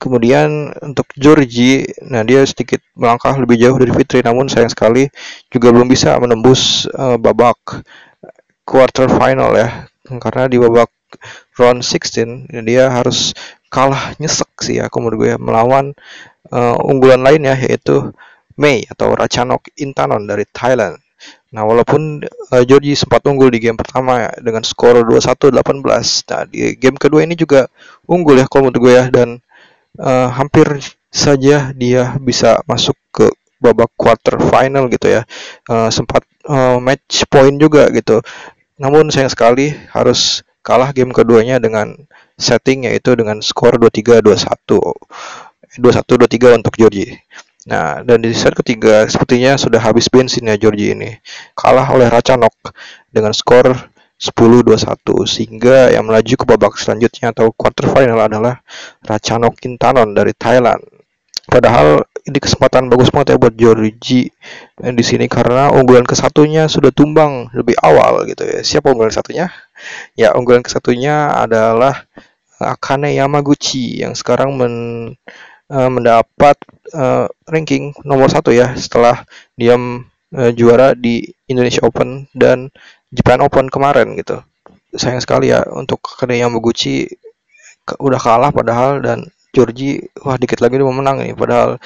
Kemudian 0.00 0.72
untuk 0.80 1.12
Georgie, 1.16 1.84
nah 2.08 2.24
dia 2.24 2.40
sedikit 2.48 2.80
melangkah 2.96 3.36
lebih 3.36 3.60
jauh 3.60 3.76
dari 3.76 3.92
Fitri, 3.92 4.24
namun 4.24 4.48
sayang 4.48 4.72
sekali 4.72 5.12
juga 5.52 5.68
belum 5.76 5.92
bisa 5.92 6.16
menembus 6.16 6.88
uh, 6.96 7.20
babak 7.20 7.84
quarter 8.64 9.12
final 9.12 9.52
ya, 9.52 9.84
karena 10.08 10.48
di 10.48 10.56
babak 10.56 10.88
round 11.60 11.84
16 11.84 12.48
dia 12.64 12.88
harus 12.88 13.36
kalah 13.70 14.12
nyesek 14.18 14.50
sih 14.60 14.82
ya, 14.82 14.90
menurut 14.90 15.16
gue 15.16 15.32
melawan 15.38 15.94
uh, 16.50 16.76
unggulan 16.82 17.22
lainnya 17.22 17.54
yaitu 17.54 18.10
Mei 18.60 18.84
atau 18.84 19.16
Ratchanok 19.16 19.72
Intanon 19.80 20.28
dari 20.28 20.44
Thailand. 20.44 21.00
Nah, 21.50 21.66
walaupun 21.66 22.22
uh, 22.52 22.62
Georgie 22.68 22.94
sempat 22.94 23.24
unggul 23.26 23.50
di 23.50 23.58
game 23.58 23.76
pertama 23.76 24.28
ya, 24.28 24.30
dengan 24.38 24.62
skor 24.62 25.02
21-18. 25.02 25.56
Nah, 26.30 26.42
di 26.46 26.76
game 26.76 26.96
kedua 27.00 27.24
ini 27.24 27.34
juga 27.34 27.66
unggul 28.06 28.38
ya 28.38 28.46
kalau 28.46 28.68
menurut 28.68 28.80
gue 28.80 28.92
ya 28.94 29.04
dan 29.08 29.28
uh, 29.98 30.28
hampir 30.30 30.78
saja 31.10 31.74
dia 31.74 32.14
bisa 32.22 32.62
masuk 32.70 32.94
ke 33.10 33.26
babak 33.58 33.90
quarter 33.98 34.38
final 34.38 34.86
gitu 34.88 35.10
ya. 35.10 35.22
Uh, 35.66 35.90
sempat 35.90 36.22
uh, 36.46 36.78
match 36.78 37.26
point 37.26 37.56
juga 37.58 37.90
gitu. 37.90 38.22
Namun 38.80 39.12
sayang 39.12 39.32
sekali 39.32 39.74
harus 39.92 40.46
kalah 40.62 40.94
game 40.94 41.12
keduanya 41.12 41.58
dengan 41.60 41.96
setting 42.40 42.88
yaitu 42.88 43.14
dengan 43.14 43.44
skor 43.44 43.76
23-21. 43.76 44.40
21-23 45.78 46.58
untuk 46.58 46.74
Georgie. 46.74 47.22
Nah, 47.70 48.02
dan 48.02 48.24
di 48.24 48.32
set 48.34 48.56
ketiga 48.56 49.06
sepertinya 49.06 49.54
sudah 49.54 49.78
habis 49.78 50.10
bensin 50.10 50.48
ya 50.48 50.56
Georgie 50.58 50.96
ini. 50.96 51.14
Kalah 51.54 51.86
oleh 51.94 52.10
Racanok 52.10 52.74
dengan 53.12 53.30
skor 53.30 53.76
10-21 54.20 55.24
sehingga 55.24 55.92
yang 55.92 56.08
melaju 56.08 56.34
ke 56.34 56.44
babak 56.44 56.76
selanjutnya 56.76 57.32
atau 57.32 57.52
quarter 57.52 57.88
final 57.88 58.20
adalah 58.20 58.60
Racanok 59.04 59.56
Kintanon 59.60 60.16
dari 60.16 60.34
Thailand. 60.34 60.82
Padahal 61.50 62.04
ini 62.28 62.38
kesempatan 62.38 62.92
bagus 62.92 63.08
banget 63.10 63.34
ya 63.34 63.36
buat 63.40 63.54
Georgie 63.56 64.30
di 64.76 65.04
sini 65.04 65.26
karena 65.26 65.72
unggulan 65.72 66.04
kesatunya 66.04 66.68
sudah 66.68 66.92
tumbang 66.92 67.48
lebih 67.56 67.74
awal 67.80 68.28
gitu 68.28 68.44
ya. 68.44 68.60
Siapa 68.60 68.92
unggulan 68.92 69.10
satunya? 69.10 69.48
Ya, 70.14 70.36
unggulan 70.36 70.60
kesatunya 70.60 71.32
adalah 71.32 72.04
Akane 72.60 73.16
Yamaguchi 73.16 74.04
yang 74.04 74.12
sekarang 74.12 74.54
men 74.60 74.74
uh, 75.72 75.90
mendapat 75.90 76.60
uh, 76.92 77.26
ranking 77.48 77.96
nomor 78.04 78.28
satu 78.28 78.52
ya 78.52 78.76
setelah 78.76 79.24
dia 79.56 79.74
uh, 79.76 80.50
juara 80.52 80.92
di 80.92 81.24
Indonesia 81.48 81.80
Open 81.86 82.28
dan 82.36 82.68
Japan 83.10 83.40
Open 83.42 83.72
kemarin 83.72 84.14
gitu. 84.20 84.44
Sayang 84.92 85.22
sekali 85.22 85.54
ya 85.54 85.64
untuk 85.72 86.02
Kane 86.02 86.36
Yamaguchi 86.36 87.06
ke, 87.86 87.94
udah 87.96 88.20
kalah 88.20 88.50
padahal 88.50 89.00
dan 89.00 89.30
Georgie 89.50 90.06
wah 90.22 90.38
dikit 90.38 90.62
lagi 90.62 90.78
dia 90.78 90.86
mau 90.86 90.94
menang 90.94 91.26
nih 91.26 91.34
padahal 91.34 91.78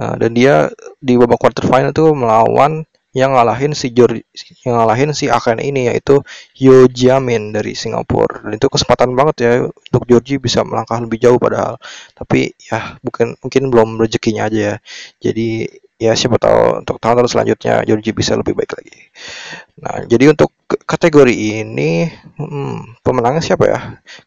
uh, 0.00 0.14
dan 0.16 0.30
dia 0.32 0.72
di 0.96 1.16
babak 1.20 1.36
quarter 1.36 1.64
final 1.68 1.92
tuh 1.92 2.16
melawan 2.16 2.88
yang 3.12 3.36
ngalahin 3.36 3.76
si 3.76 3.92
George 3.92 4.24
yang 4.64 4.80
ngalahin 4.80 5.12
si 5.12 5.28
Akan 5.28 5.60
ini 5.60 5.92
yaitu 5.92 6.24
Yo 6.56 6.88
Jiamin 6.88 7.52
dari 7.52 7.76
Singapura. 7.76 8.40
Dan 8.48 8.56
itu 8.56 8.68
kesempatan 8.72 9.12
banget 9.12 9.36
ya 9.44 9.52
untuk 9.68 10.02
Georgie 10.08 10.40
bisa 10.40 10.64
melangkah 10.64 10.96
lebih 10.96 11.20
jauh 11.20 11.36
padahal. 11.36 11.76
Tapi 12.16 12.56
ya 12.56 12.96
bukan 13.04 13.36
mungkin 13.44 13.62
belum 13.68 13.88
rezekinya 14.00 14.48
aja 14.48 14.58
ya. 14.58 14.76
Jadi 15.20 15.68
ya 16.00 16.16
siapa 16.18 16.40
tahu 16.40 16.82
untuk 16.82 16.96
tahun-tahun 16.98 17.30
selanjutnya 17.30 17.84
Georgie 17.86 18.16
bisa 18.16 18.32
lebih 18.34 18.56
baik 18.56 18.80
lagi. 18.80 18.98
Nah 19.84 20.02
jadi 20.08 20.32
untuk 20.32 20.50
kategori 20.88 21.36
ini 21.36 22.08
hmm, 22.40 23.04
pemenangnya 23.04 23.44
siapa 23.44 23.64
ya? 23.68 23.80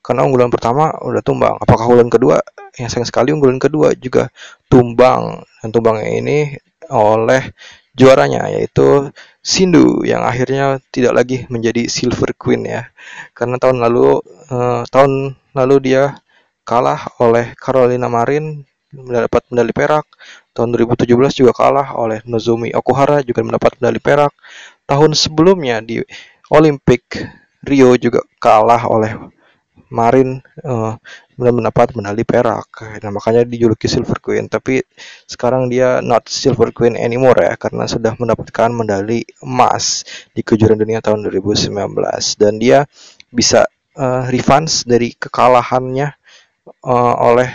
Karena 0.06 0.30
unggulan 0.30 0.54
pertama 0.54 0.94
udah 1.01 1.25
tumbang. 1.25 1.58
Apakah 1.58 1.89
unggulan 1.89 2.13
kedua? 2.13 2.38
Yang 2.77 2.89
sayang 2.96 3.08
sekali 3.10 3.30
unggulan 3.34 3.58
kedua 3.58 3.98
juga 3.98 4.30
tumbang. 4.70 5.42
Dan 5.65 5.74
tumbangnya 5.74 6.12
ini 6.22 6.38
oleh 6.94 7.50
juaranya 7.96 8.52
yaitu 8.52 9.10
Sindu 9.46 10.02
yang 10.04 10.25
akhirnya 10.25 10.82
tidak 10.90 11.14
lagi 11.16 11.38
menjadi 11.48 11.88
Silver 11.88 12.34
Queen 12.36 12.66
ya. 12.66 12.90
Karena 13.38 13.56
tahun 13.62 13.78
lalu 13.78 14.20
uh, 14.52 14.84
tahun 14.90 15.38
lalu 15.54 15.75
dia 15.86 16.18
kalah 16.66 17.08
oleh 17.22 17.54
Carolina 17.56 18.10
Marin 18.12 18.66
mendapat 18.92 19.46
medali 19.54 19.72
perak. 19.72 20.06
Tahun 20.56 20.72
2017 20.72 21.46
juga 21.46 21.54
kalah 21.54 21.94
oleh 22.00 22.25
Nozomi 22.25 22.74
Okuhara 22.74 23.22
juga 23.22 23.46
mendapat 23.46 23.78
medali 23.78 24.02
perak. 24.02 24.34
Tahun 24.90 25.12
sebelumnya 25.14 25.80
di 25.84 26.02
Olympic 26.50 27.22
Rio 27.66 27.98
juga 27.98 28.22
kalah 28.42 28.86
oleh 28.90 29.14
Marin 29.94 30.42
uh, 30.65 30.98
mendapat 31.38 31.94
medali 31.94 32.24
perak. 32.24 32.70
Nah 33.04 33.12
makanya 33.12 33.46
dijuluki 33.46 33.86
Silver 33.86 34.18
Queen. 34.24 34.50
Tapi 34.50 34.82
sekarang 35.30 35.68
dia 35.70 36.00
not 36.01 36.25
Silver 36.25 36.72
Queen 36.72 36.98
anymore 36.98 37.42
ya 37.44 37.54
karena 37.60 37.86
sudah 37.86 38.15
mendapatkan 38.18 38.70
medali 38.72 39.22
emas 39.44 40.08
di 40.32 40.42
kejuaraan 40.42 40.80
dunia 40.80 41.04
tahun 41.04 41.27
2019 41.27 41.75
dan 42.42 42.54
dia 42.58 42.80
bisa 43.30 43.68
uh, 44.00 44.24
revenge 44.32 44.88
dari 44.88 45.13
kekalahannya 45.13 46.08
uh, 46.86 47.15
oleh 47.20 47.50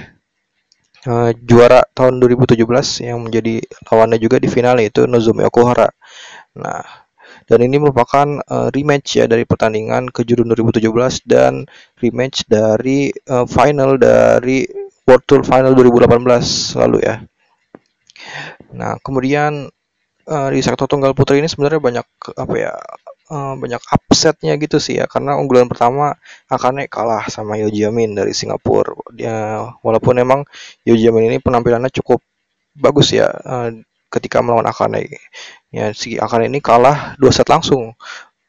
uh, 1.08 1.30
juara 1.40 1.82
tahun 1.96 2.20
2017 2.20 3.08
yang 3.08 3.18
menjadi 3.25 3.64
lawannya 3.88 4.18
juga 4.20 4.37
di 4.37 4.49
final 4.49 4.76
yaitu 4.78 5.08
Nozomi 5.08 5.44
Okuhara. 5.46 5.88
Nah 6.56 7.10
dan 7.50 7.66
ini 7.66 7.83
merupakan 7.83 8.38
uh, 8.47 8.71
rematch 8.71 9.19
ya 9.19 9.26
dari 9.26 9.42
pertandingan 9.42 10.07
kejuaraan 10.14 10.54
2017 10.54 11.26
dan 11.26 11.66
rematch 11.99 12.47
dari 12.47 13.11
uh, 13.26 13.42
final 13.50 13.99
dari 13.99 14.71
World 15.02 15.26
Tour 15.26 15.42
Final 15.42 15.75
2018 15.75 16.78
lalu 16.78 16.99
ya. 17.02 17.19
Nah, 18.71 18.95
kemudian 19.02 19.66
uh, 20.30 20.49
di 20.54 20.62
sektor 20.62 20.87
tunggal 20.87 21.11
putri 21.11 21.42
ini 21.42 21.50
sebenarnya 21.50 21.83
banyak 21.83 22.07
apa 22.38 22.54
ya 22.54 22.73
uh, 23.35 23.54
banyak 23.59 23.83
upsetnya 23.83 24.54
gitu 24.62 24.78
sih 24.78 25.02
ya 25.02 25.11
karena 25.11 25.35
unggulan 25.35 25.66
pertama 25.66 26.14
Akane 26.47 26.87
kalah 26.87 27.26
sama 27.26 27.59
Yojiamin 27.59 28.14
dari 28.14 28.30
Singapura. 28.30 28.95
Dia 29.11 29.66
walaupun 29.83 30.23
emang 30.23 30.47
Yojiamin 30.87 31.35
ini 31.35 31.38
penampilannya 31.42 31.90
cukup 31.90 32.23
bagus 32.78 33.11
ya 33.11 33.26
uh, 33.26 33.75
ketika 34.07 34.38
melawan 34.38 34.71
Akane. 34.71 35.11
Ya, 35.70 35.94
si 35.94 36.18
Akane 36.18 36.50
ini 36.50 36.58
kalah 36.58 37.14
dua 37.14 37.30
set 37.30 37.46
langsung 37.46 37.94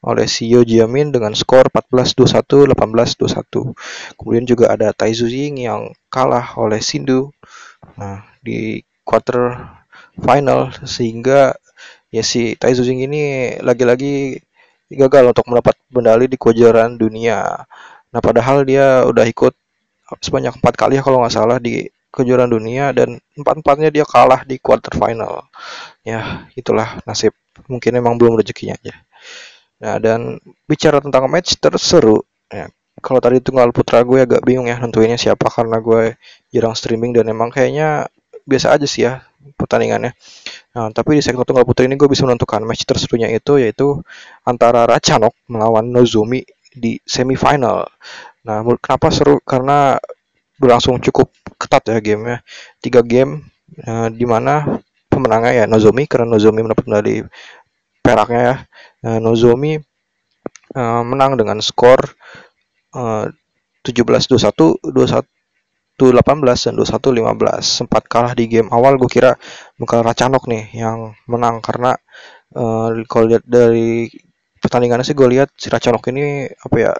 oleh 0.02 0.26
si 0.26 0.50
Yo 0.50 0.66
Jiamin 0.66 1.14
dengan 1.14 1.38
skor 1.38 1.70
14-21, 1.70 2.74
18-21. 2.74 4.18
Kemudian 4.18 4.46
juga 4.50 4.74
ada 4.74 4.90
Tai 4.90 5.14
Ying 5.14 5.62
yang 5.62 5.94
kalah 6.10 6.58
oleh 6.58 6.82
Sindu 6.82 7.30
nah, 7.94 8.26
di 8.42 8.82
quarter 9.06 9.54
final 10.18 10.74
sehingga 10.82 11.54
ya 12.10 12.26
si 12.26 12.58
Tai 12.58 12.74
Ying 12.74 13.06
ini 13.06 13.22
lagi-lagi 13.62 14.42
gagal 14.90 15.32
untuk 15.38 15.46
mendapat 15.54 15.78
medali 15.94 16.26
di 16.26 16.42
kejuaraan 16.42 16.98
dunia. 16.98 17.46
Nah, 18.12 18.20
padahal 18.20 18.66
dia 18.66 19.06
udah 19.06 19.24
ikut 19.30 19.54
sebanyak 20.20 20.58
empat 20.60 20.74
kali 20.76 21.00
ya 21.00 21.06
kalau 21.06 21.24
nggak 21.24 21.32
salah 21.38 21.62
di 21.62 21.88
kejuaraan 22.12 22.52
dunia 22.52 22.92
dan 22.92 23.24
empat-empatnya 23.40 23.88
dia 23.88 24.04
kalah 24.04 24.44
di 24.44 24.60
quarter 24.60 24.92
final. 24.92 25.48
Ya, 26.02 26.50
itulah 26.58 26.98
nasib. 27.06 27.34
Mungkin 27.70 27.94
emang 28.00 28.18
belum 28.18 28.40
rezekinya 28.40 28.74
aja. 28.78 28.96
Nah, 29.82 29.98
dan 29.98 30.38
bicara 30.70 31.02
tentang 31.02 31.26
match 31.30 31.58
terseru, 31.58 32.22
ya, 32.50 32.70
kalau 33.02 33.18
tadi 33.18 33.42
tunggal 33.42 33.74
putra 33.74 34.06
gue 34.06 34.22
agak 34.26 34.42
bingung 34.46 34.70
ya 34.70 34.78
nentuinnya 34.78 35.18
siapa 35.18 35.50
karena 35.50 35.82
gue 35.82 36.16
jarang 36.54 36.78
streaming 36.78 37.18
dan 37.18 37.34
emang 37.34 37.50
kayaknya 37.50 38.06
biasa 38.46 38.78
aja 38.78 38.86
sih 38.86 39.10
ya 39.10 39.26
pertandingannya. 39.58 40.14
Nah, 40.78 40.90
tapi 40.94 41.18
di 41.18 41.22
sektor 41.26 41.44
tunggal 41.46 41.66
putra 41.66 41.86
ini 41.90 41.98
gue 41.98 42.06
bisa 42.10 42.26
menentukan 42.30 42.62
match 42.62 42.86
terserunya 42.86 43.30
itu 43.34 43.58
yaitu 43.58 44.02
antara 44.46 44.86
Racanok 44.86 45.34
melawan 45.50 45.90
Nozomi 45.90 46.46
di 46.72 47.02
semifinal. 47.04 47.90
Nah, 48.46 48.62
kenapa 48.80 49.10
seru? 49.10 49.42
Karena 49.42 49.98
berlangsung 50.62 51.02
cukup 51.02 51.34
ketat 51.58 51.90
ya 51.90 51.98
gamenya. 52.02 52.46
Tiga 52.78 53.02
game 53.02 53.50
uh, 53.86 54.08
di 54.14 54.26
mana 54.30 54.81
pemenangnya 55.22 55.54
ya 55.54 55.66
Nozomi 55.70 56.10
karena 56.10 56.26
Nozomi 56.34 56.66
mendapat 56.66 56.86
medali 56.90 57.22
peraknya 58.02 58.42
ya. 58.42 58.56
Uh, 59.06 59.20
Nozomi 59.22 59.78
uh, 60.74 61.04
menang 61.06 61.38
dengan 61.38 61.62
skor 61.62 62.02
uh, 62.98 63.30
17-21, 63.86 64.82
21 64.90 65.26
18 66.02 66.42
dan 66.42 66.74
21 66.74 67.38
15 67.38 67.62
sempat 67.62 68.10
kalah 68.10 68.34
di 68.34 68.50
game 68.50 68.74
awal 68.74 68.98
gue 68.98 69.06
kira 69.06 69.38
bakal 69.78 70.02
Racanok 70.02 70.50
nih 70.50 70.74
yang 70.74 71.14
menang. 71.30 71.62
Karena 71.62 71.94
uh, 72.58 72.90
kalau 73.06 73.30
lihat 73.30 73.46
dari 73.46 74.10
pertandingannya 74.58 75.06
sih 75.06 75.14
gue 75.14 75.30
lihat 75.30 75.54
si 75.54 75.70
Racanok 75.70 76.10
ini 76.10 76.50
apa 76.50 76.76
ya 76.82 76.92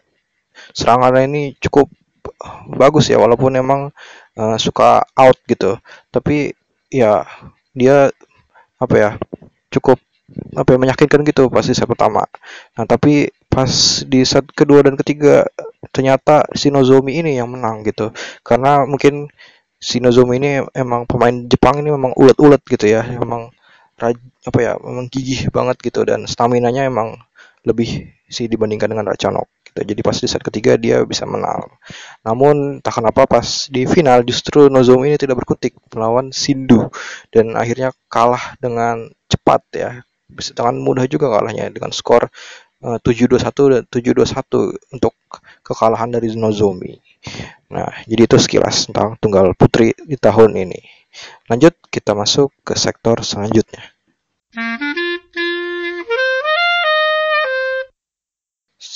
serangannya 0.78 1.26
ini 1.26 1.42
cukup 1.58 1.90
bagus 2.78 3.10
ya. 3.10 3.18
Walaupun 3.18 3.58
emang 3.58 3.90
uh, 4.38 4.58
suka 4.62 5.02
out 5.18 5.38
gitu. 5.50 5.82
Tapi 6.14 6.54
ya 6.94 7.26
dia 7.72 8.12
apa 8.82 8.96
ya 8.98 9.12
cukup 9.72 9.98
apa 10.56 10.70
ya 10.76 10.78
menyakitkan 10.80 11.22
gitu 11.28 11.52
pasti 11.52 11.76
set 11.76 11.88
pertama. 11.88 12.24
Nah 12.80 12.86
tapi 12.88 13.28
pas 13.52 14.04
di 14.08 14.24
set 14.24 14.48
kedua 14.56 14.84
dan 14.84 14.96
ketiga 14.96 15.44
ternyata 15.92 16.48
Shinozomi 16.56 17.20
ini 17.20 17.36
yang 17.36 17.52
menang 17.52 17.84
gitu. 17.84 18.16
Karena 18.44 18.88
mungkin 18.88 19.28
Shinozomi 19.82 20.40
ini 20.40 20.52
emang 20.72 21.04
pemain 21.10 21.36
Jepang 21.52 21.84
ini 21.84 21.92
memang 21.92 22.16
ulet-ulet 22.16 22.64
gitu 22.64 22.86
ya. 22.88 23.04
Memang 23.04 23.52
apa 24.48 24.60
ya 24.60 24.74
memang 24.82 25.06
gigih 25.14 25.54
banget 25.54 25.78
gitu 25.84 26.02
dan 26.02 26.26
stamina 26.26 26.74
nya 26.74 26.90
emang 26.90 27.22
lebih 27.62 28.10
sih 28.26 28.50
dibandingkan 28.50 28.90
dengan 28.90 29.14
Racanok 29.14 29.61
gitu. 29.72 29.88
Jadi 29.88 30.02
pas 30.04 30.18
di 30.20 30.28
set 30.28 30.44
ketiga 30.44 30.76
dia 30.76 31.02
bisa 31.08 31.24
menang. 31.24 31.72
Namun 32.28 32.84
tak 32.84 33.00
kenapa 33.00 33.24
pas 33.26 33.72
di 33.72 33.88
final 33.88 34.28
justru 34.28 34.68
Nozomi 34.68 35.16
ini 35.16 35.18
tidak 35.18 35.40
berkutik 35.40 35.80
melawan 35.96 36.36
Sindu 36.36 36.92
dan 37.32 37.56
akhirnya 37.56 37.96
kalah 38.12 38.60
dengan 38.60 39.08
cepat 39.32 39.62
ya. 39.72 39.92
Bisa 40.32 40.52
dengan 40.52 40.80
mudah 40.80 41.08
juga 41.08 41.28
kalahnya 41.32 41.72
dengan 41.72 41.92
skor 41.92 42.28
Eh, 42.82 42.98
dua 43.30 43.38
satu 43.38 43.70
dan 43.70 43.86
tujuh 43.86 44.18
dua 44.18 44.26
satu 44.26 44.74
untuk 44.90 45.14
kekalahan 45.62 46.10
dari 46.10 46.34
Nozomi. 46.34 46.98
Nah, 47.70 47.86
jadi 48.10 48.26
itu 48.26 48.42
sekilas 48.42 48.90
tentang 48.90 49.22
tunggal 49.22 49.54
putri 49.54 49.94
di 49.94 50.18
tahun 50.18 50.58
ini. 50.58 50.82
Lanjut 51.46 51.78
kita 51.94 52.18
masuk 52.18 52.50
ke 52.66 52.74
sektor 52.74 53.22
selanjutnya. 53.22 53.86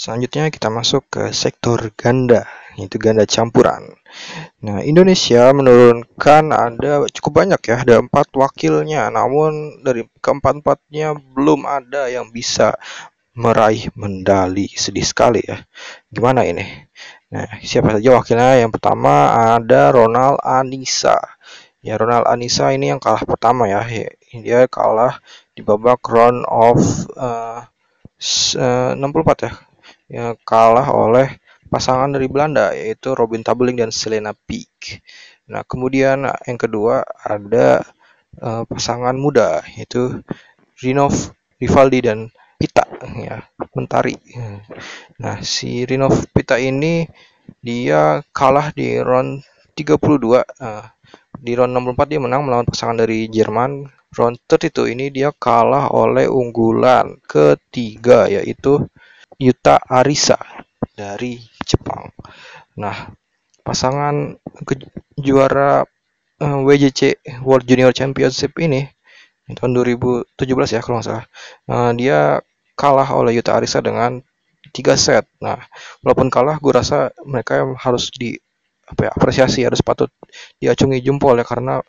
Selanjutnya 0.05 0.53
kita 0.53 0.69
masuk 0.69 1.09
ke 1.09 1.33
sektor 1.33 1.81
ganda, 1.97 2.45
yaitu 2.77 3.01
ganda 3.01 3.25
campuran. 3.25 3.89
Nah, 4.61 4.85
Indonesia 4.85 5.49
menurunkan 5.49 6.53
ada 6.53 7.09
cukup 7.09 7.41
banyak 7.41 7.57
ya, 7.65 7.81
ada 7.81 8.05
empat 8.05 8.29
wakilnya. 8.37 9.09
Namun 9.09 9.81
dari 9.81 10.05
keempat-empatnya 10.21 11.17
belum 11.33 11.65
ada 11.65 12.05
yang 12.05 12.29
bisa 12.29 12.77
meraih 13.33 13.89
medali. 13.97 14.69
Sedih 14.77 15.01
sekali 15.01 15.41
ya. 15.41 15.65
Gimana 16.13 16.45
ini? 16.45 16.61
Nah, 17.33 17.57
siapa 17.65 17.97
saja 17.97 18.21
wakilnya? 18.21 18.61
Yang 18.61 18.77
pertama 18.77 19.33
ada 19.57 19.89
Ronald 19.89 20.37
Anissa. 20.45 21.17
Ya, 21.81 21.97
Ronald 21.97 22.29
Anissa 22.29 22.69
ini 22.69 22.93
yang 22.93 23.01
kalah 23.01 23.25
pertama 23.25 23.65
ya. 23.65 23.81
Dia 24.37 24.69
kalah 24.69 25.17
di 25.57 25.65
babak 25.65 26.05
round 26.05 26.45
of 26.45 26.77
uh, 27.17 27.65
64 28.21 29.49
ya. 29.49 29.53
Yang 30.07 30.37
kalah 30.45 30.89
oleh 30.93 31.41
pasangan 31.67 32.13
dari 32.13 32.29
Belanda 32.29 32.71
yaitu 32.71 33.17
Robin 33.17 33.41
Tabeling 33.41 33.81
dan 33.81 33.89
Selena 33.89 34.31
Peak. 34.33 35.01
Nah, 35.49 35.65
kemudian 35.65 36.25
yang 36.45 36.59
kedua 36.59 37.05
ada 37.21 37.81
uh, 38.41 38.63
pasangan 38.67 39.15
muda 39.15 39.63
yaitu 39.75 40.21
Rinov 40.81 41.35
Rivaldi 41.59 41.99
dan 42.03 42.27
Pita 42.55 42.87
ya 43.19 43.43
Mentari 43.75 44.15
nah 45.19 45.39
si 45.43 45.83
Rino 45.83 46.07
Pita 46.31 46.55
ini 46.55 47.03
dia 47.59 48.23
kalah 48.31 48.71
di 48.71 48.95
round 48.99 49.43
32 49.75 49.99
nah, 50.63 50.87
di 51.35 51.51
round 51.53 51.71
64 51.75 52.11
dia 52.11 52.19
menang 52.23 52.47
melawan 52.47 52.67
pasangan 52.67 52.95
dari 52.95 53.27
Jerman 53.27 53.85
round 54.15 54.39
32 54.47 54.95
ini 54.95 55.05
dia 55.11 55.35
kalah 55.35 55.91
oleh 55.91 56.31
unggulan 56.31 57.19
ketiga 57.27 58.31
yaitu 58.31 58.87
Yuta 59.41 59.81
Arisa 59.87 60.39
dari 60.95 61.39
Jepang 61.65 62.11
nah 62.75 63.11
pasangan 63.65 64.37
ke 64.67 64.77
juara 65.17 65.83
uh, 66.39 66.45
eh, 66.45 66.59
WJC 66.61 67.01
World 67.41 67.65
Junior 67.65 67.91
Championship 67.95 68.53
ini 68.61 68.85
tahun 69.53 69.77
2017 69.77 70.41
ya 70.73 70.81
kalau 70.81 70.97
nggak 70.97 71.05
salah. 71.05 71.25
Nah, 71.69 71.93
dia 71.93 72.41
kalah 72.73 73.05
oleh 73.13 73.37
Yuta 73.37 73.53
Arisa 73.53 73.77
dengan 73.77 74.25
tiga 74.73 74.97
set. 74.97 75.29
Nah, 75.37 75.61
walaupun 76.01 76.33
kalah, 76.33 76.57
gue 76.57 76.73
rasa 76.73 77.13
mereka 77.21 77.61
harus 77.77 78.09
di 78.09 78.33
apa 78.85 79.09
ya 79.09 79.11
apresiasi 79.17 79.65
harus 79.65 79.81
patut 79.81 80.13
diacungi 80.61 81.01
jempol 81.01 81.33
ya 81.41 81.45
karena 81.45 81.81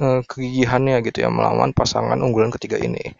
eh, 0.00 0.20
kegigihannya 0.24 1.04
gitu 1.04 1.24
ya 1.24 1.28
melawan 1.32 1.72
pasangan 1.72 2.20
unggulan 2.20 2.52
ketiga 2.52 2.76
ini. 2.76 3.16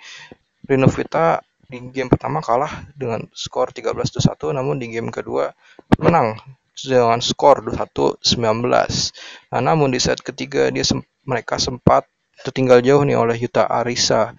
Rinovita 0.68 1.40
di 1.72 1.80
game 1.88 2.12
pertama 2.12 2.44
kalah 2.44 2.85
dengan 2.92 3.24
skor 3.32 3.72
13-21 3.72 4.52
namun 4.52 4.76
di 4.76 4.92
game 4.92 5.08
kedua 5.08 5.56
menang 5.96 6.37
dengan 6.76 7.20
skor 7.24 7.64
21-19. 7.64 8.68
Nah, 9.52 9.61
namun 9.61 9.88
di 9.92 10.00
set 10.00 10.20
ketiga 10.20 10.68
dia 10.68 10.85
sem 10.85 11.00
mereka 11.24 11.56
sempat 11.56 12.04
tertinggal 12.44 12.85
jauh 12.85 13.04
nih 13.04 13.16
oleh 13.16 13.37
Yuta 13.40 13.64
Arisa 13.68 14.35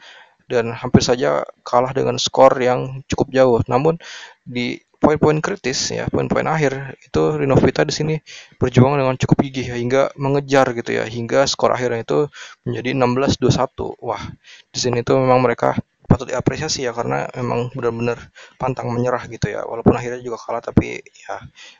dan 0.46 0.76
hampir 0.76 1.02
saja 1.02 1.42
kalah 1.64 1.96
dengan 1.96 2.20
skor 2.20 2.54
yang 2.60 3.02
cukup 3.08 3.32
jauh. 3.32 3.60
Namun 3.70 3.96
di 4.44 4.82
poin-poin 5.00 5.40
kritis 5.40 5.92
ya, 5.92 6.08
poin-poin 6.08 6.48
akhir 6.48 7.00
itu 7.00 7.22
Rinovita 7.36 7.84
di 7.84 7.94
sini 7.96 8.16
berjuang 8.60 9.00
dengan 9.00 9.16
cukup 9.20 9.44
gigih 9.44 9.72
ya, 9.72 9.76
hingga 9.80 10.12
mengejar 10.20 10.72
gitu 10.76 10.96
ya, 10.96 11.04
hingga 11.08 11.48
skor 11.48 11.76
akhirnya 11.76 12.04
itu 12.04 12.28
menjadi 12.68 12.96
16-21. 12.96 14.00
Wah, 14.04 14.24
di 14.72 14.80
sini 14.80 15.00
tuh 15.04 15.20
memang 15.20 15.44
mereka 15.44 15.80
patut 16.06 16.28
diapresiasi 16.30 16.86
ya 16.86 16.92
karena 16.92 17.28
memang 17.38 17.72
benar-benar 17.74 18.20
pantang 18.60 18.92
menyerah 18.92 19.26
gitu 19.32 19.52
ya 19.52 19.64
walaupun 19.64 19.96
akhirnya 19.96 20.22
juga 20.22 20.38
kalah 20.40 20.64
tapi 20.64 21.00
ya 21.00 21.36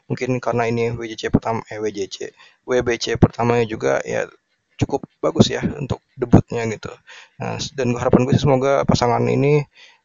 mungkin 0.08 0.40
karena 0.40 0.64
ini 0.70 0.94
WJC 0.96 1.30
pertama 1.34 1.62
eh 1.70 1.80
WJC 1.80 2.32
WBC 2.68 3.20
pertamanya 3.20 3.66
juga 3.68 4.00
ya 4.04 4.26
cukup 4.80 5.06
bagus 5.22 5.54
ya 5.54 5.62
untuk 5.78 6.02
debutnya 6.18 6.66
gitu. 6.72 6.92
Nah, 7.40 7.58
dan 7.78 7.94
harapan 7.94 8.26
gue 8.26 8.36
semoga 8.38 8.84
pasangan 8.84 9.22
ini 9.30 9.62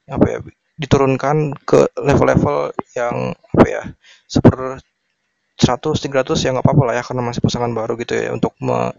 apa 0.08 0.26
ya 0.28 0.38
diturunkan 0.78 1.58
ke 1.66 1.90
level-level 1.98 2.70
yang 2.94 3.34
apa 3.34 3.66
ya 3.66 3.82
super 4.30 4.78
100 5.58 5.98
300 5.98 6.38
ya 6.38 6.54
nggak 6.54 6.64
apa-apa 6.64 6.82
lah 6.86 6.94
ya 7.00 7.02
karena 7.02 7.22
masih 7.26 7.42
pasangan 7.42 7.72
baru 7.74 7.98
gitu 7.98 8.14
ya 8.14 8.30
untuk 8.30 8.54
me, 8.62 8.94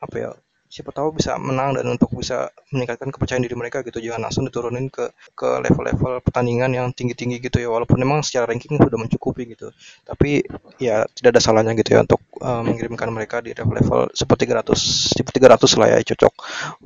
apa 0.00 0.14
ya 0.16 0.30
siapa 0.68 0.92
tahu 0.92 1.16
bisa 1.16 1.40
menang 1.40 1.74
dan 1.80 1.88
untuk 1.88 2.12
bisa 2.12 2.52
meningkatkan 2.70 3.08
kepercayaan 3.08 3.42
diri 3.44 3.56
mereka 3.56 3.80
gitu. 3.82 3.98
Jangan 3.98 4.28
langsung 4.28 4.44
diturunin 4.44 4.92
ke 4.92 5.10
ke 5.32 5.48
level-level 5.64 6.20
pertandingan 6.22 6.70
yang 6.76 6.86
tinggi-tinggi 6.92 7.40
gitu 7.40 7.58
ya. 7.58 7.68
Walaupun 7.72 7.96
memang 7.98 8.20
secara 8.20 8.48
ranking 8.48 8.76
sudah 8.76 9.00
mencukupi 9.00 9.48
gitu. 9.56 9.72
Tapi 10.04 10.44
ya 10.76 11.08
tidak 11.16 11.36
ada 11.36 11.40
salahnya 11.42 11.72
gitu 11.74 11.96
ya 11.96 12.04
untuk 12.04 12.20
uh, 12.44 12.62
mengirimkan 12.62 13.08
mereka 13.10 13.40
di 13.40 13.56
level-level 13.56 14.12
seperti 14.12 14.46
300 14.46 15.18
seperti 15.18 15.38
300 15.42 15.80
lah 15.80 15.88
ya 15.96 15.98
cocok 16.14 16.32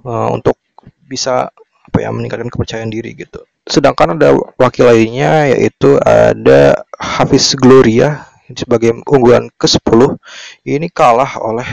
uh, 0.06 0.28
untuk 0.32 0.56
bisa 1.04 1.52
apa 1.92 1.98
ya 2.00 2.08
meningkatkan 2.08 2.48
kepercayaan 2.48 2.88
diri 2.88 3.12
gitu. 3.12 3.44
Sedangkan 3.68 4.16
ada 4.16 4.32
wakil 4.56 4.88
lainnya 4.88 5.52
yaitu 5.52 6.00
ada 6.02 6.82
Hafiz 6.96 7.52
Gloria 7.54 8.31
sebagai 8.54 9.02
unggulan 9.06 9.50
ke-10 9.58 10.16
ini 10.68 10.88
kalah 10.90 11.38
oleh 11.40 11.66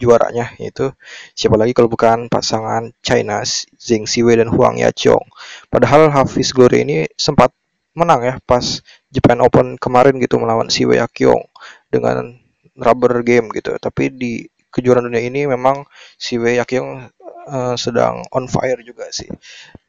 juaranya 0.00 0.54
yaitu 0.58 0.90
siapa 1.36 1.54
lagi 1.54 1.72
kalau 1.76 1.88
bukan 1.88 2.26
pasangan 2.26 2.90
China 3.04 3.42
Zheng 3.78 4.04
Siwei 4.08 4.38
dan 4.38 4.50
Huang 4.50 4.80
Yaqiong. 4.80 5.22
Padahal 5.70 6.10
Hafiz 6.10 6.50
Glory 6.50 6.84
ini 6.84 6.98
sempat 7.14 7.54
menang 7.92 8.24
ya 8.24 8.34
pas 8.44 8.80
Japan 9.12 9.44
Open 9.44 9.76
kemarin 9.76 10.16
gitu 10.18 10.40
melawan 10.40 10.72
Siwei 10.72 10.98
Yaqiong 10.98 11.44
dengan 11.92 12.40
rubber 12.76 13.20
game 13.22 13.52
gitu. 13.52 13.76
Tapi 13.76 14.12
di 14.12 14.32
kejuaraan 14.72 15.06
dunia 15.06 15.22
ini 15.22 15.44
memang 15.44 15.84
Siwei 16.16 16.56
Yaqiong 16.56 17.12
uh, 17.48 17.74
sedang 17.76 18.24
on 18.32 18.48
fire 18.48 18.80
juga 18.80 19.10
sih. 19.12 19.28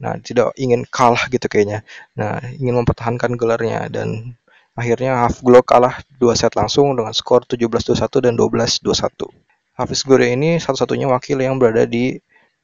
Nah, 0.04 0.18
tidak 0.20 0.54
ingin 0.60 0.84
kalah 0.90 1.30
gitu 1.30 1.46
kayaknya. 1.48 1.86
Nah, 2.18 2.44
ingin 2.60 2.84
mempertahankan 2.84 3.40
gelarnya 3.40 3.88
dan 3.88 4.36
Akhirnya 4.74 5.22
Half 5.22 5.46
Glow 5.46 5.62
kalah 5.62 6.02
dua 6.18 6.34
set 6.34 6.58
langsung 6.58 6.98
dengan 6.98 7.14
skor 7.14 7.46
17-21 7.46 8.26
dan 8.26 8.34
12-21. 8.34 9.30
Hafiz 9.74 10.02
Gore 10.06 10.34
ini 10.34 10.58
satu-satunya 10.62 11.10
wakil 11.10 11.42
yang 11.42 11.58
berada 11.58 11.86
di 11.86 12.18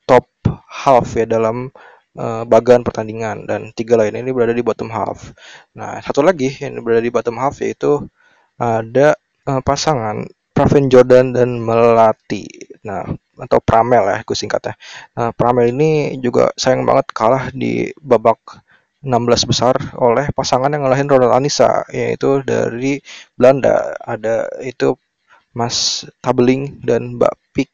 top 0.06 0.26
half 0.70 1.18
ya 1.18 1.26
dalam 1.30 1.70
uh, 2.18 2.44
bagan 2.46 2.82
pertandingan 2.82 3.46
dan 3.46 3.70
tiga 3.74 3.98
lain 3.98 4.18
ini 4.18 4.30
berada 4.34 4.54
di 4.54 4.66
bottom 4.66 4.90
half. 4.90 5.34
Nah, 5.78 6.02
satu 6.02 6.26
lagi 6.26 6.50
yang 6.62 6.82
berada 6.82 7.02
di 7.02 7.14
bottom 7.14 7.38
half 7.38 7.62
yaitu 7.62 8.06
ada 8.58 9.18
uh, 9.46 9.62
pasangan 9.62 10.26
Pravin 10.54 10.92
Jordan 10.92 11.32
dan 11.32 11.56
Melati. 11.56 12.44
Nah, 12.84 13.08
atau 13.40 13.64
Pramel 13.64 14.04
ya, 14.12 14.20
gue 14.28 14.36
singkatnya. 14.36 14.76
Nah, 15.16 15.32
Pramel 15.32 15.72
ini 15.72 16.20
juga 16.20 16.52
sayang 16.60 16.84
banget 16.84 17.16
kalah 17.16 17.48
di 17.56 17.88
babak 17.96 18.60
16 19.00 19.50
besar 19.52 19.76
oleh 19.96 20.28
pasangan 20.36 20.72
yang 20.72 20.84
ngalahin 20.84 21.08
Ronald 21.08 21.36
Anissa 21.36 21.88
yaitu 21.92 22.44
dari 22.44 23.00
Belanda. 23.40 23.96
Ada 24.04 24.52
itu 24.64 25.00
Mas 25.56 26.04
Tabeling 26.20 26.84
dan 26.84 27.16
Mbak 27.16 27.34
Pik. 27.56 27.74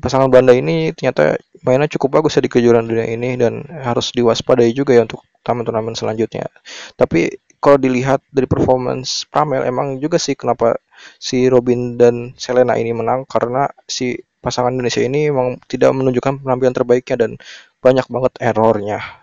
Pasangan 0.00 0.28
Belanda 0.28 0.52
ini 0.56 0.92
ternyata 0.92 1.36
mainnya 1.64 1.88
cukup 1.88 2.20
bagus 2.20 2.36
ya 2.36 2.42
di 2.44 2.50
kejuaraan 2.52 2.88
dunia 2.88 3.08
ini 3.08 3.36
dan 3.40 3.64
harus 3.84 4.12
diwaspadai 4.12 4.72
juga 4.72 4.96
ya 4.96 5.04
untuk 5.04 5.24
turnamen-turnamen 5.44 5.94
selanjutnya. 5.96 6.48
Tapi 6.96 7.32
kalau 7.58 7.78
dilihat 7.80 8.22
dari 8.30 8.46
performance 8.46 9.26
Pramel 9.26 9.66
emang 9.66 9.98
juga 9.98 10.16
sih 10.20 10.38
kenapa 10.38 10.78
si 11.18 11.50
Robin 11.50 11.98
dan 11.98 12.34
Selena 12.38 12.78
ini 12.78 12.94
menang 12.94 13.26
karena 13.26 13.66
si 13.86 14.18
pasangan 14.38 14.70
Indonesia 14.70 15.02
ini 15.02 15.30
memang 15.30 15.58
tidak 15.66 15.90
menunjukkan 15.90 16.46
penampilan 16.46 16.74
terbaiknya 16.74 17.16
dan 17.18 17.30
banyak 17.82 18.06
banget 18.06 18.32
errornya 18.38 19.17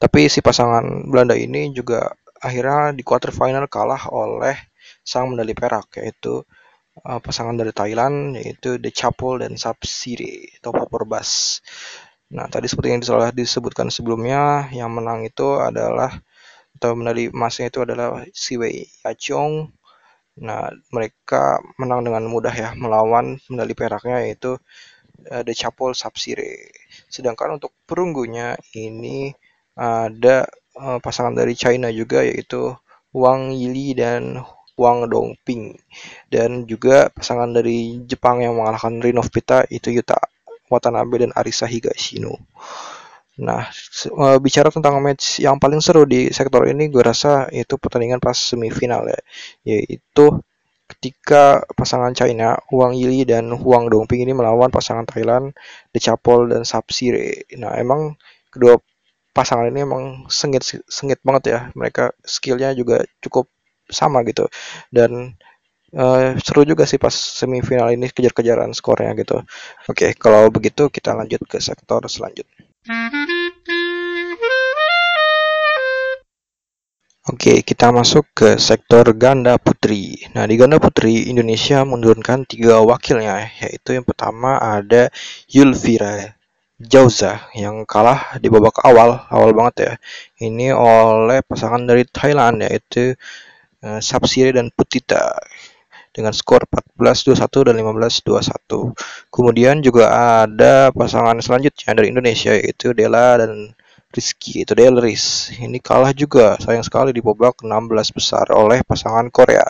tapi 0.00 0.26
si 0.32 0.40
pasangan 0.40 1.08
Belanda 1.08 1.36
ini 1.36 1.70
juga 1.76 2.10
akhirnya 2.40 2.96
di 2.96 3.02
quarter 3.04 3.30
final 3.30 3.68
kalah 3.68 4.08
oleh 4.08 4.56
sang 5.04 5.32
medali 5.32 5.52
perak 5.52 6.00
yaitu 6.00 6.40
uh, 7.04 7.20
pasangan 7.20 7.56
dari 7.56 7.72
Thailand 7.72 8.36
yaitu 8.40 8.80
The 8.80 8.90
Chapel 8.92 9.44
dan 9.44 9.56
Sapsiri 9.60 10.60
atau 10.60 10.72
Bas. 11.04 11.60
Nah, 12.30 12.46
tadi 12.46 12.70
seperti 12.70 12.94
yang 12.94 13.02
telah 13.02 13.34
disebutkan 13.34 13.90
sebelumnya, 13.90 14.70
yang 14.70 14.94
menang 14.94 15.26
itu 15.26 15.58
adalah 15.58 16.14
atau 16.78 16.94
medali 16.94 17.26
emasnya 17.26 17.68
itu 17.74 17.82
adalah 17.82 18.22
Si 18.30 18.54
Wei 18.54 18.86
Yachong. 19.02 19.74
Nah, 20.40 20.70
mereka 20.94 21.58
menang 21.76 22.06
dengan 22.06 22.24
mudah 22.30 22.54
ya 22.54 22.70
melawan 22.78 23.42
medali 23.50 23.74
peraknya 23.74 24.22
yaitu 24.22 24.56
uh, 25.26 25.42
The 25.42 25.54
Chapel 25.58 25.92
Sapsire. 25.98 26.70
Sedangkan 27.10 27.58
untuk 27.58 27.74
perunggunya 27.82 28.54
ini 28.78 29.34
ada 29.80 30.44
uh, 30.76 31.00
pasangan 31.00 31.32
dari 31.32 31.56
China 31.56 31.88
juga 31.88 32.20
yaitu 32.20 32.76
Wang 33.16 33.56
Yili 33.56 33.96
dan 33.96 34.44
Wang 34.76 35.08
Dongping 35.08 35.76
dan 36.28 36.68
juga 36.68 37.08
pasangan 37.08 37.48
dari 37.52 38.00
Jepang 38.04 38.44
yang 38.44 38.60
mengalahkan 38.60 39.00
Rin 39.00 39.16
of 39.16 39.32
Pita 39.32 39.64
itu 39.72 39.88
Yuta 39.92 40.20
Watanabe 40.68 41.24
dan 41.26 41.32
Arisa 41.32 41.64
Higashino. 41.64 42.36
Nah, 43.40 43.64
uh, 44.20 44.36
bicara 44.36 44.68
tentang 44.68 45.00
match 45.00 45.40
yang 45.40 45.56
paling 45.56 45.80
seru 45.80 46.04
di 46.04 46.28
sektor 46.28 46.68
ini, 46.68 46.92
gue 46.92 47.00
rasa 47.00 47.48
itu 47.48 47.80
pertandingan 47.80 48.20
pas 48.20 48.36
semifinal 48.36 49.08
ya, 49.08 49.20
yaitu 49.64 50.36
ketika 50.90 51.64
pasangan 51.72 52.12
China 52.12 52.60
Wang 52.68 52.92
Yili 52.98 53.24
dan 53.24 53.48
Huang 53.56 53.88
Dongping 53.88 54.28
ini 54.28 54.36
melawan 54.36 54.68
pasangan 54.68 55.08
Thailand 55.08 55.56
The 55.94 56.00
Chapol 56.02 56.52
dan 56.52 56.68
Sapsire. 56.68 57.48
Nah, 57.56 57.78
emang 57.80 58.20
kedua 58.52 58.76
pasangan 59.40 59.72
ini 59.72 59.80
emang 59.88 60.28
sengit 60.28 60.60
sengit 60.84 61.24
banget 61.24 61.44
ya. 61.48 61.60
Mereka 61.72 62.12
skillnya 62.20 62.76
juga 62.76 63.00
cukup 63.24 63.48
sama 63.88 64.20
gitu. 64.28 64.44
Dan 64.92 65.32
uh, 65.96 66.36
seru 66.44 66.68
juga 66.68 66.84
sih 66.84 67.00
pas 67.00 67.12
semifinal 67.12 67.88
ini 67.96 68.12
kejar-kejaran 68.12 68.76
skornya 68.76 69.16
gitu. 69.16 69.40
Oke 69.88 69.88
okay, 69.88 70.10
kalau 70.12 70.52
begitu 70.52 70.92
kita 70.92 71.16
lanjut 71.16 71.40
ke 71.48 71.56
sektor 71.56 72.04
selanjutnya. 72.04 72.68
Oke, 77.30 77.62
kita 77.62 77.92
masuk 77.94 78.26
ke 78.32 78.58
sektor 78.58 79.04
ganda 79.14 79.54
putri. 79.60 80.18
Nah, 80.34 80.48
di 80.50 80.56
ganda 80.58 80.82
putri, 80.82 81.30
Indonesia 81.30 81.84
menurunkan 81.84 82.48
tiga 82.48 82.80
wakilnya, 82.82 83.46
yaitu 83.60 83.94
yang 83.94 84.08
pertama 84.08 84.58
ada 84.58 85.12
Yulvira 85.46 86.39
Jauza 86.80 87.44
yang 87.52 87.84
kalah 87.84 88.40
di 88.40 88.48
babak 88.48 88.80
awal, 88.88 89.28
awal 89.28 89.52
banget 89.52 89.74
ya. 89.84 89.92
Ini 90.48 90.72
oleh 90.72 91.44
pasangan 91.44 91.84
dari 91.84 92.08
Thailand 92.08 92.64
yaitu 92.64 93.12
uh, 93.84 94.00
Sapsiri 94.00 94.56
dan 94.56 94.72
Putita 94.72 95.36
dengan 96.10 96.32
skor 96.32 96.64
14-21 96.96 97.68
dan 97.68 97.74
15-21. 97.76 98.96
Kemudian 99.28 99.84
juga 99.84 100.08
ada 100.48 100.88
pasangan 100.90 101.36
selanjutnya 101.44 101.92
dari 101.92 102.10
Indonesia 102.10 102.56
yaitu 102.56 102.96
Dela 102.96 103.36
dan 103.44 103.76
Rizky 104.10 104.66
itu 104.66 104.74
Delris 104.74 105.54
ini 105.62 105.78
kalah 105.78 106.10
juga 106.10 106.58
sayang 106.58 106.82
sekali 106.82 107.14
di 107.14 107.22
babak 107.22 107.62
16 107.62 108.10
besar 108.10 108.50
oleh 108.50 108.82
pasangan 108.82 109.30
Korea. 109.30 109.62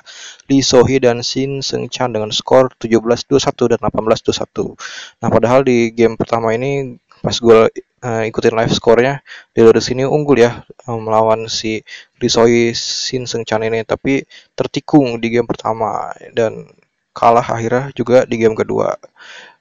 Lee 0.49 0.65
Sohee 0.65 0.97
dan 0.97 1.21
Shin 1.21 1.61
Seung 1.61 1.93
Chan 1.93 2.09
dengan 2.09 2.33
skor 2.33 2.73
17-21 2.81 3.77
dan 3.77 3.81
18-21 3.85 5.21
nah 5.21 5.29
padahal 5.29 5.61
di 5.63 5.93
game 5.93 6.17
pertama 6.17 6.57
ini 6.57 6.97
pas 7.21 7.37
gue 7.37 7.69
uh, 8.01 8.23
ikutin 8.25 8.57
live 8.57 8.73
skornya 8.73 9.21
Delris 9.53 9.93
ini 9.93 10.09
unggul 10.09 10.41
ya 10.41 10.65
uh, 10.89 10.99
melawan 10.99 11.45
si 11.53 11.85
Lee 12.17 12.33
Sohee 12.33 12.73
Shin 12.73 13.29
Seung 13.29 13.45
Chan 13.45 13.61
ini 13.61 13.85
tapi 13.85 14.25
tertikung 14.57 15.21
di 15.21 15.29
game 15.29 15.47
pertama 15.47 16.17
dan 16.33 16.65
kalah 17.13 17.45
akhirnya 17.45 17.93
juga 17.93 18.25
di 18.25 18.41
game 18.41 18.57
kedua 18.57 18.97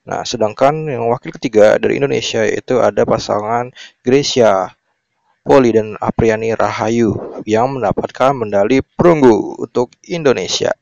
Nah, 0.09 0.25
sedangkan 0.25 0.89
yang 0.89 1.05
wakil 1.05 1.29
ketiga 1.37 1.77
dari 1.77 2.01
Indonesia 2.01 2.41
yaitu 2.41 2.81
ada 2.81 3.05
pasangan 3.05 3.69
Gracia 4.01 4.73
Poli 5.45 5.69
dan 5.69 5.93
Apriani 6.01 6.57
Rahayu 6.57 7.41
yang 7.45 7.77
mendapatkan 7.77 8.33
medali 8.33 8.81
perunggu 8.81 9.61
untuk 9.61 9.93
Indonesia. 10.09 10.73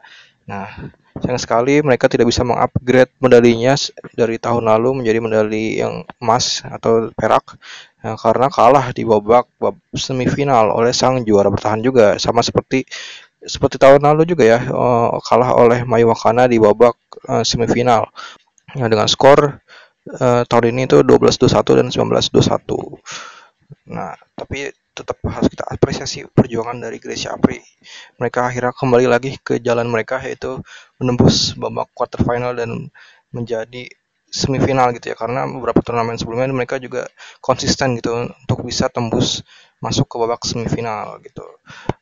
Nah, 0.48 0.96
sayang 1.20 1.42
sekali 1.42 1.82
mereka 1.84 2.08
tidak 2.08 2.30
bisa 2.30 2.46
mengupgrade 2.48 3.12
medalinya 3.20 3.74
dari 4.13 4.38
tahun 4.38 4.70
lalu 4.70 5.02
menjadi 5.04 5.20
medali 5.20 5.66
yang 5.82 6.06
emas 6.22 6.62
atau 6.66 7.10
perak 7.13 7.58
nah, 8.06 8.16
karena 8.16 8.48
kalah 8.54 8.94
di 8.94 9.04
babak 9.04 9.50
semifinal 9.98 10.70
oleh 10.74 10.94
sang 10.94 11.26
juara 11.26 11.50
bertahan 11.50 11.82
juga 11.82 12.22
sama 12.22 12.46
seperti 12.46 12.86
seperti 13.42 13.78
tahun 13.82 14.04
lalu 14.04 14.30
juga 14.30 14.44
ya 14.46 14.60
eh, 14.62 15.10
kalah 15.26 15.58
oleh 15.58 15.82
Mayu 15.88 16.10
Wakana 16.12 16.46
di 16.50 16.58
babak 16.62 16.98
eh, 17.30 17.44
semifinal 17.46 18.10
ya, 18.75 18.88
dengan 18.89 19.08
skor 19.08 19.62
uh, 20.19 20.43
tahun 20.47 20.65
ini 20.75 20.82
itu 20.89 21.03
12-21 21.03 21.80
dan 21.80 21.88
19-21. 21.91 23.91
Nah, 23.91 24.15
tapi 24.36 24.71
tetap 24.97 25.21
harus 25.30 25.47
kita 25.53 25.65
apresiasi 25.69 26.25
perjuangan 26.25 26.82
dari 26.82 26.97
Gracia 26.97 27.38
Apri. 27.38 27.62
Mereka 28.17 28.49
akhirnya 28.49 28.73
kembali 28.73 29.06
lagi 29.06 29.38
ke 29.38 29.62
jalan 29.62 29.93
mereka 29.93 30.17
yaitu 30.25 30.58
menembus 30.97 31.53
babak 31.53 31.93
quarter 31.93 32.25
final 32.25 32.58
dan 32.58 32.89
menjadi 33.30 33.86
semifinal 34.28 34.92
gitu 34.92 35.12
ya 35.12 35.16
karena 35.16 35.48
beberapa 35.48 35.80
turnamen 35.80 36.20
sebelumnya 36.20 36.52
mereka 36.52 36.78
juga 36.78 37.08
konsisten 37.40 37.96
gitu 37.96 38.28
untuk 38.28 38.60
bisa 38.68 38.92
tembus 38.92 39.42
masuk 39.78 40.10
ke 40.10 40.16
babak 40.18 40.42
semifinal 40.42 41.22
gitu. 41.22 41.46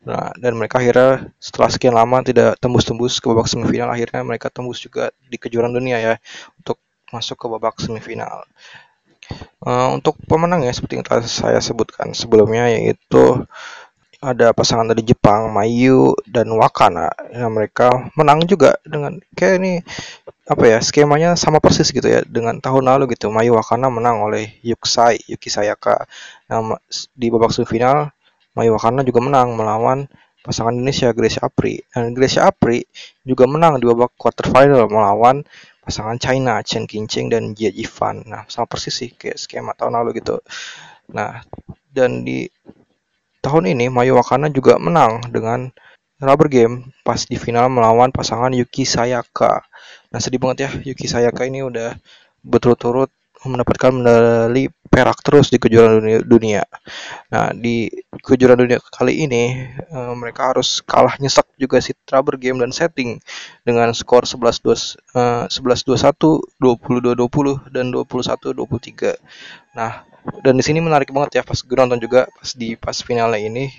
Nah, 0.08 0.32
dan 0.40 0.56
mereka 0.56 0.80
akhirnya 0.80 1.28
setelah 1.44 1.70
sekian 1.70 1.96
lama 1.96 2.24
tidak 2.24 2.56
tembus-tembus 2.64 3.20
ke 3.20 3.28
babak 3.28 3.52
semifinal, 3.52 3.92
akhirnya 3.92 4.24
mereka 4.24 4.48
tembus 4.48 4.80
juga 4.80 5.12
di 5.28 5.36
kejuaraan 5.36 5.76
dunia 5.76 6.00
ya 6.00 6.14
untuk 6.56 6.80
masuk 7.12 7.36
ke 7.36 7.46
babak 7.52 7.76
semifinal. 7.84 8.48
Uh, 9.66 9.98
untuk 9.98 10.16
pemenang 10.30 10.62
ya 10.62 10.70
seperti 10.70 11.02
yang 11.02 11.06
telah 11.06 11.26
saya 11.26 11.58
sebutkan 11.58 12.14
sebelumnya 12.14 12.70
yaitu 12.70 13.42
ada 14.21 14.56
pasangan 14.56 14.88
dari 14.88 15.04
Jepang, 15.04 15.51
Mayu 15.51 16.15
dan 16.28 16.47
Wakana. 16.54 17.12
Yang 17.32 17.51
mereka 17.51 17.88
menang 18.15 18.43
juga 18.47 18.80
dengan 18.86 19.19
kayak 19.36 19.56
ini 19.60 19.73
apa 20.45 20.63
ya 20.69 20.78
skemanya 20.78 21.34
sama 21.34 21.58
persis 21.58 21.89
gitu 21.89 22.06
ya 22.06 22.21
dengan 22.23 22.62
tahun 22.62 22.86
lalu 22.86 23.17
gitu. 23.17 23.34
Mayu 23.34 23.58
Wakana 23.58 23.91
menang 23.91 24.21
oleh 24.23 24.56
Yuksai 24.62 25.19
Yuki 25.28 25.49
Sayaka. 25.49 26.06
Nah, 26.51 26.78
di 27.15 27.28
babak 27.34 27.51
semifinal 27.51 28.13
Mayu 28.56 28.78
Wakana 28.78 29.04
juga 29.04 29.19
menang 29.19 29.58
melawan 29.58 30.08
pasangan 30.45 30.78
Indonesia 30.78 31.10
Gracia 31.12 31.41
Apri. 31.41 31.82
Dan 31.89 32.13
Gracia 32.13 32.45
Apri 32.45 32.86
juga 33.25 33.49
menang 33.49 33.82
di 33.82 33.89
babak 33.89 34.13
quarter 34.13 34.45
final 34.47 34.86
melawan 34.86 35.41
pasangan 35.82 36.17
China 36.21 36.62
Chen 36.62 36.86
Qingqing 36.86 37.34
dan 37.34 37.58
Jia 37.58 37.73
Jifan. 37.73 38.25
Nah 38.30 38.45
sama 38.45 38.69
persis 38.69 38.93
sih 38.93 39.10
kayak 39.13 39.41
skema 39.41 39.73
tahun 39.73 39.97
lalu 39.97 40.21
gitu. 40.21 40.38
Nah 41.13 41.41
dan 41.89 42.21
di 42.21 42.45
tahun 43.45 43.77
ini 43.77 43.93
Mayu 43.93 44.17
Wakana 44.17 44.49
juga 44.49 44.81
menang 44.81 45.21
dengan 45.29 45.69
rubber 46.17 46.49
game 46.49 46.89
pas 47.05 47.21
di 47.29 47.38
final 47.38 47.69
melawan 47.69 48.10
pasangan 48.10 48.49
Yuki 48.49 48.81
Sayaka 48.81 49.62
Nah 50.15 50.23
sedih 50.23 50.39
banget 50.39 50.58
ya 50.63 50.69
Yuki 50.93 51.12
Sayaka 51.12 51.43
ini 51.43 51.60
udah 51.60 51.91
berturut-turut 52.39 53.12
mendapatkan 53.45 53.93
medali 53.93 54.73
perak 54.89 55.21
terus 55.21 55.53
di 55.53 55.60
kejuaraan 55.62 56.01
dunia, 56.01 56.19
dunia. 56.23 56.63
Nah 57.29 57.51
di 57.51 57.91
kejuaraan 58.23 58.63
dunia 58.63 58.79
kali 58.79 59.27
ini 59.27 59.60
uh, 59.91 60.15
mereka 60.17 60.55
harus 60.55 60.81
kalah 60.81 61.13
nyesek 61.21 61.45
juga 61.60 61.77
si 61.84 61.93
rubber 62.10 62.39
game 62.39 62.58
dan 62.63 62.71
setting 62.73 63.21
dengan 63.62 63.93
skor 63.93 64.25
11-2 64.25 64.97
uh, 65.13 65.45
11-21, 65.51 66.58
22-20 66.58 67.75
dan 67.75 67.91
21-23. 67.93 69.19
Nah 69.77 70.14
dan 70.42 70.58
di 70.58 70.64
sini 70.66 70.82
menarik 70.82 71.14
banget 71.14 71.42
ya 71.42 71.44
pas 71.46 71.58
gue 71.62 71.78
nonton 71.78 72.02
juga 72.02 72.26
pas 72.26 72.50
di 72.58 72.74
pas 72.74 72.98
finalnya 72.98 73.38
ini 73.38 73.70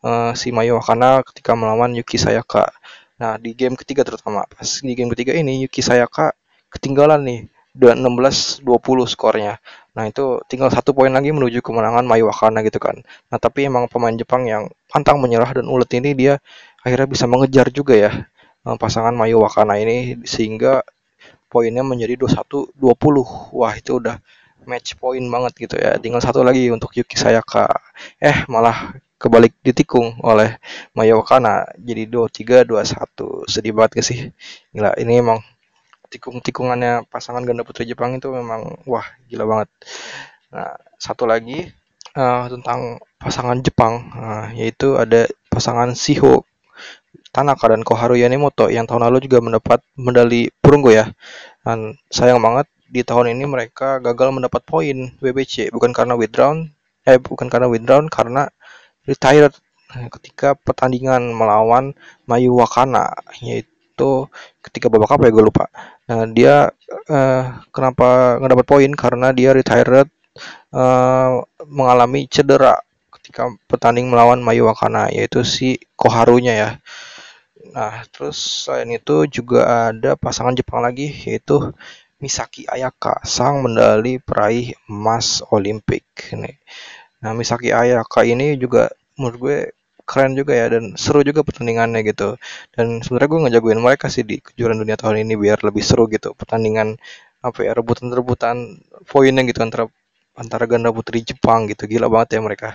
uh, 0.00 0.32
si 0.32 0.48
Mayu 0.48 0.80
Wakana 0.80 1.20
ketika 1.24 1.52
melawan 1.52 1.92
Yuki 1.92 2.16
Sayaka. 2.16 2.72
Nah 3.20 3.36
di 3.36 3.52
game 3.52 3.76
ketiga 3.76 4.00
terutama 4.00 4.48
pas 4.48 4.68
di 4.80 4.92
game 4.96 5.12
ketiga 5.12 5.36
ini 5.36 5.60
Yuki 5.68 5.84
Sayaka 5.84 6.32
ketinggalan 6.72 7.20
nih 7.24 7.40
udah 7.76 7.94
16-20 7.94 8.64
skornya. 9.12 9.60
Nah 9.92 10.04
itu 10.08 10.40
tinggal 10.48 10.72
satu 10.72 10.96
poin 10.96 11.12
lagi 11.12 11.30
menuju 11.36 11.60
kemenangan 11.60 12.02
Mayu 12.08 12.32
Wakana 12.32 12.64
gitu 12.64 12.80
kan. 12.80 12.96
Nah 13.28 13.38
tapi 13.38 13.68
emang 13.68 13.86
pemain 13.92 14.14
Jepang 14.16 14.48
yang 14.48 14.72
pantang 14.88 15.20
menyerah 15.20 15.52
dan 15.52 15.68
ulet 15.68 15.90
ini 16.00 16.16
dia 16.16 16.40
akhirnya 16.80 17.08
bisa 17.12 17.28
mengejar 17.28 17.68
juga 17.68 17.92
ya 17.92 18.10
uh, 18.64 18.76
pasangan 18.80 19.12
Mayu 19.12 19.44
Wakana 19.44 19.76
ini 19.76 20.16
sehingga 20.24 20.80
poinnya 21.52 21.84
menjadi 21.84 22.16
21 22.16 22.72
20 22.78 23.52
wah 23.52 23.74
itu 23.76 24.00
udah 24.00 24.16
match 24.68 24.96
point 25.00 25.24
banget 25.28 25.52
gitu 25.68 25.76
ya. 25.78 25.96
Tinggal 26.00 26.20
satu 26.24 26.44
lagi 26.44 26.68
untuk 26.72 26.92
Yuki 26.96 27.16
Sayaka. 27.16 27.68
Eh 28.20 28.44
malah 28.48 28.96
kebalik 29.20 29.52
ditikung 29.60 30.16
oleh 30.24 30.56
Maya 30.96 31.12
Wakana 31.20 31.68
jadi 31.76 32.08
23 32.08 32.64
21 32.64 33.44
sedih 33.52 33.72
banget 33.76 34.00
gak 34.00 34.06
sih? 34.06 34.20
Gila 34.72 34.96
ini 34.96 35.20
emang 35.20 35.44
tikung-tikungannya 36.10 37.06
pasangan 37.06 37.44
ganda 37.46 37.62
putri 37.62 37.86
Jepang 37.86 38.16
itu 38.16 38.32
memang 38.32 38.82
wah 38.88 39.06
gila 39.30 39.44
banget. 39.46 39.68
Nah 40.50 40.74
satu 40.96 41.28
lagi 41.28 41.68
uh, 42.16 42.48
tentang 42.50 42.98
pasangan 43.20 43.60
Jepang. 43.60 44.10
Uh, 44.10 44.46
yaitu 44.56 44.96
ada 44.96 45.28
pasangan 45.52 45.92
Shiho 45.94 46.42
Tanaka 47.30 47.70
dan 47.70 47.86
Koharu 47.86 48.18
Yanimoto 48.18 48.66
yang 48.66 48.90
tahun 48.90 49.06
lalu 49.06 49.30
juga 49.30 49.38
mendapat 49.38 49.78
medali 49.94 50.50
perunggu 50.58 50.90
ya. 50.90 51.06
Dan 51.62 51.94
sayang 52.10 52.42
banget 52.42 52.66
di 52.90 53.06
tahun 53.06 53.32
ini 53.38 53.46
mereka 53.46 54.02
gagal 54.02 54.34
mendapat 54.34 54.62
poin 54.66 55.14
WBC 55.22 55.70
bukan 55.70 55.94
karena 55.94 56.18
withdrawn 56.18 56.68
eh 57.06 57.16
bukan 57.16 57.46
karena 57.46 57.70
withdrawn 57.70 58.10
karena 58.10 58.50
retired 59.06 59.54
ketika 59.90 60.54
pertandingan 60.54 61.34
melawan 61.34 61.96
Mayu 62.28 62.54
Wakana 62.54 63.10
yaitu 63.42 64.30
ketika 64.62 64.86
babak 64.86 65.10
apa 65.18 65.26
ya 65.28 65.32
gue 65.34 65.44
lupa. 65.44 65.66
Nah, 66.06 66.26
dia 66.30 66.70
eh, 67.10 67.44
kenapa 67.74 68.38
nggak 68.38 68.50
dapat 68.54 68.66
poin 68.66 68.90
karena 68.94 69.34
dia 69.34 69.50
retired 69.50 70.08
eh, 70.74 71.30
mengalami 71.66 72.30
cedera 72.30 72.78
ketika 73.18 73.50
pertanding 73.66 74.06
melawan 74.08 74.38
Mayu 74.42 74.66
Wakana 74.70 75.10
yaitu 75.10 75.42
si 75.42 75.78
Koharunya 75.98 76.54
ya. 76.54 76.70
Nah, 77.70 78.02
terus 78.10 78.66
selain 78.66 78.90
itu 78.94 79.26
juga 79.30 79.90
ada 79.92 80.14
pasangan 80.18 80.54
Jepang 80.54 80.82
lagi 80.82 81.10
yaitu 81.26 81.74
Misaki 82.20 82.62
Ayaka, 82.68 83.14
sang 83.24 83.64
mendali 83.64 84.20
peraih 84.20 84.76
emas 84.92 85.40
Olimpik. 85.56 86.04
Nih. 86.36 86.56
Nah, 87.22 87.32
Misaki 87.36 87.70
Ayaka 87.72 88.20
ini 88.28 88.56
juga 88.60 88.92
menurut 89.18 89.38
gue 89.44 89.58
keren 90.08 90.32
juga 90.34 90.52
ya 90.58 90.66
dan 90.74 90.84
seru 90.98 91.20
juga 91.24 91.40
pertandingannya 91.46 92.00
gitu. 92.10 92.36
Dan 92.76 93.00
sebenarnya 93.04 93.28
gue 93.32 93.40
ngejagoin 93.48 93.80
mereka 93.80 94.06
sih 94.12 94.24
di 94.26 94.36
kejuaraan 94.42 94.80
dunia 94.82 94.96
tahun 95.00 95.24
ini 95.24 95.34
biar 95.38 95.58
lebih 95.68 95.82
seru 95.84 96.04
gitu 96.10 96.32
pertandingan 96.36 96.98
apa 97.40 97.58
ya 97.64 97.72
rebutan-rebutan 97.72 98.56
poinnya 99.08 99.42
gitu 99.48 99.60
antara 99.64 99.84
antara 100.36 100.64
ganda 100.68 100.92
putri 100.92 101.24
Jepang 101.24 101.68
gitu 101.72 101.88
gila 101.88 102.08
banget 102.12 102.36
ya 102.36 102.40
mereka 102.44 102.68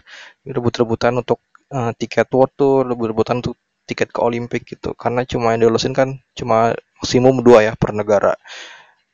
rebut-rebutan 0.46 1.14
untuk 1.22 1.38
uh, 1.74 1.94
tiket 1.98 2.28
world 2.34 2.54
tour 2.58 2.82
rebut-rebutan 2.86 3.42
untuk 3.46 3.58
tiket 3.86 4.10
ke 4.10 4.20
Olimpik 4.22 4.66
gitu 4.66 4.98
karena 4.98 5.22
cuma 5.30 5.54
yang 5.54 5.70
dilolosin 5.70 5.94
kan 5.94 6.18
cuma 6.34 6.74
maksimum 6.98 7.46
dua 7.46 7.70
ya 7.70 7.74
per 7.78 7.94
negara 7.94 8.34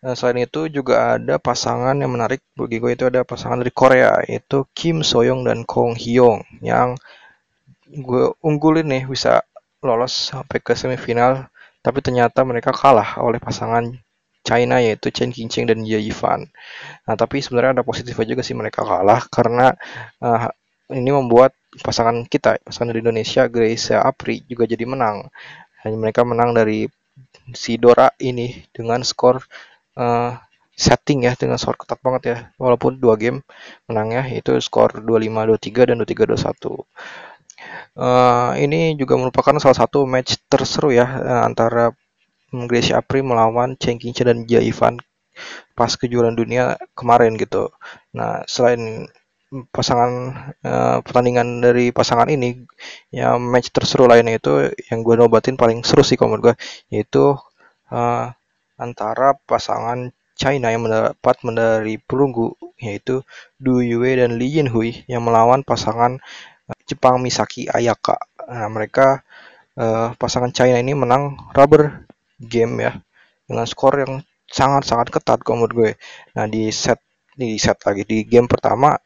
Nah, 0.02 0.18
selain 0.18 0.50
itu 0.50 0.66
juga 0.66 1.16
ada 1.18 1.38
pasangan 1.38 1.94
yang 1.94 2.10
menarik 2.10 2.42
bagi 2.58 2.82
gue 2.82 2.92
itu 2.98 3.06
ada 3.06 3.22
pasangan 3.22 3.62
dari 3.62 3.70
Korea 3.70 4.18
yaitu 4.26 4.66
Kim 4.74 5.06
Soyoung 5.06 5.46
dan 5.46 5.62
Kong 5.62 5.94
Hyung 5.94 6.42
yang 6.66 6.98
gue 7.86 8.34
unggulin 8.42 8.88
nih 8.90 9.04
bisa 9.06 9.46
lolos 9.86 10.34
sampai 10.34 10.58
ke 10.58 10.74
semifinal 10.74 11.52
tapi 11.86 12.02
ternyata 12.02 12.42
mereka 12.42 12.74
kalah 12.74 13.22
oleh 13.22 13.38
pasangan 13.38 13.94
China 14.42 14.82
yaitu 14.82 15.14
Chen 15.14 15.30
Qingcheng 15.30 15.70
dan 15.70 15.86
Ye 15.86 16.02
Yifan. 16.10 16.50
Nah 17.06 17.16
tapi 17.18 17.42
sebenarnya 17.46 17.82
ada 17.82 17.84
positifnya 17.86 18.26
juga 18.26 18.42
sih 18.42 18.58
mereka 18.58 18.82
kalah 18.82 19.22
karena 19.30 19.78
uh, 20.18 20.50
ini 20.90 21.14
membuat 21.14 21.54
pasangan 21.86 22.26
kita, 22.26 22.58
pasangan 22.66 22.92
dari 22.92 23.06
Indonesia, 23.06 23.46
Grace 23.48 23.94
Apri 23.94 24.42
juga 24.50 24.66
jadi 24.66 24.84
menang. 24.84 25.30
Hanya 25.86 25.98
mereka 25.98 26.26
menang 26.26 26.58
dari 26.58 26.90
si 27.54 27.78
Dora 27.78 28.10
ini 28.22 28.66
dengan 28.74 29.02
skor 29.06 29.46
uh, 29.98 30.38
setting 30.76 31.28
ya 31.28 31.34
dengan 31.38 31.60
skor 31.62 31.78
ketat 31.78 32.00
banget 32.02 32.22
ya. 32.28 32.38
Walaupun 32.58 32.98
dua 32.98 33.16
game 33.20 33.44
menangnya 33.86 34.26
itu 34.32 34.58
skor 34.64 35.04
25-23 35.04 35.94
dan 35.94 35.96
23-21. 36.02 36.88
Uh, 37.94 38.56
ini 38.58 38.98
juga 38.98 39.20
merupakan 39.20 39.54
salah 39.62 39.78
satu 39.78 40.08
match 40.10 40.40
terseru 40.50 40.96
ya 40.96 41.06
uh, 41.06 41.42
antara 41.46 41.94
Grace 42.52 42.92
Apri 42.92 43.22
melawan 43.24 43.78
Cheng 43.80 44.02
Qingchen 44.02 44.28
dan 44.28 44.44
Jia 44.44 44.60
Ivan 44.64 45.00
pas 45.78 45.92
kejuaraan 45.96 46.36
dunia 46.36 46.76
kemarin 46.98 47.40
gitu. 47.40 47.72
Nah, 48.18 48.44
selain 48.48 49.08
pasangan 49.72 50.12
uh, 50.64 50.98
pertandingan 51.04 51.60
dari 51.60 51.92
pasangan 51.92 52.32
ini 52.32 52.64
ya 53.12 53.36
match 53.36 53.76
terseru 53.76 54.08
lainnya 54.08 54.40
itu 54.40 54.72
yang 54.88 55.04
gue 55.04 55.16
nobatin 55.20 55.60
paling 55.60 55.84
seru 55.84 56.08
sih 56.08 56.16
kalau 56.16 56.40
menurut 56.40 56.56
gue 56.56 56.56
yaitu 56.96 57.36
uh, 57.92 58.32
antara 58.82 59.38
pasangan 59.46 60.10
China 60.42 60.74
yang 60.74 60.90
mendapat 60.90 61.46
medali 61.46 62.02
perunggu 62.02 62.58
yaitu 62.82 63.22
Du 63.62 63.86
Yue 63.86 64.18
dan 64.18 64.42
Li 64.42 64.58
Yinhui 64.58 65.06
yang 65.06 65.22
melawan 65.22 65.62
pasangan 65.62 66.18
uh, 66.66 66.80
Jepang 66.90 67.22
Misaki 67.22 67.70
Ayaka. 67.70 68.18
Nah, 68.50 68.66
mereka 68.74 69.22
uh, 69.78 70.18
pasangan 70.18 70.50
China 70.50 70.82
ini 70.82 70.98
menang 70.98 71.38
rubber 71.54 72.10
game 72.42 72.82
ya 72.82 72.98
dengan 73.46 73.70
skor 73.70 74.02
yang 74.02 74.26
sangat-sangat 74.50 75.14
ketat 75.14 75.40
kalau 75.46 75.64
menurut 75.64 75.74
gue. 75.78 75.92
Nah, 76.34 76.50
di 76.50 76.74
set 76.74 76.98
di 77.38 77.62
set 77.62 77.78
lagi 77.86 78.02
di 78.04 78.26
game 78.26 78.50
pertama 78.50 78.98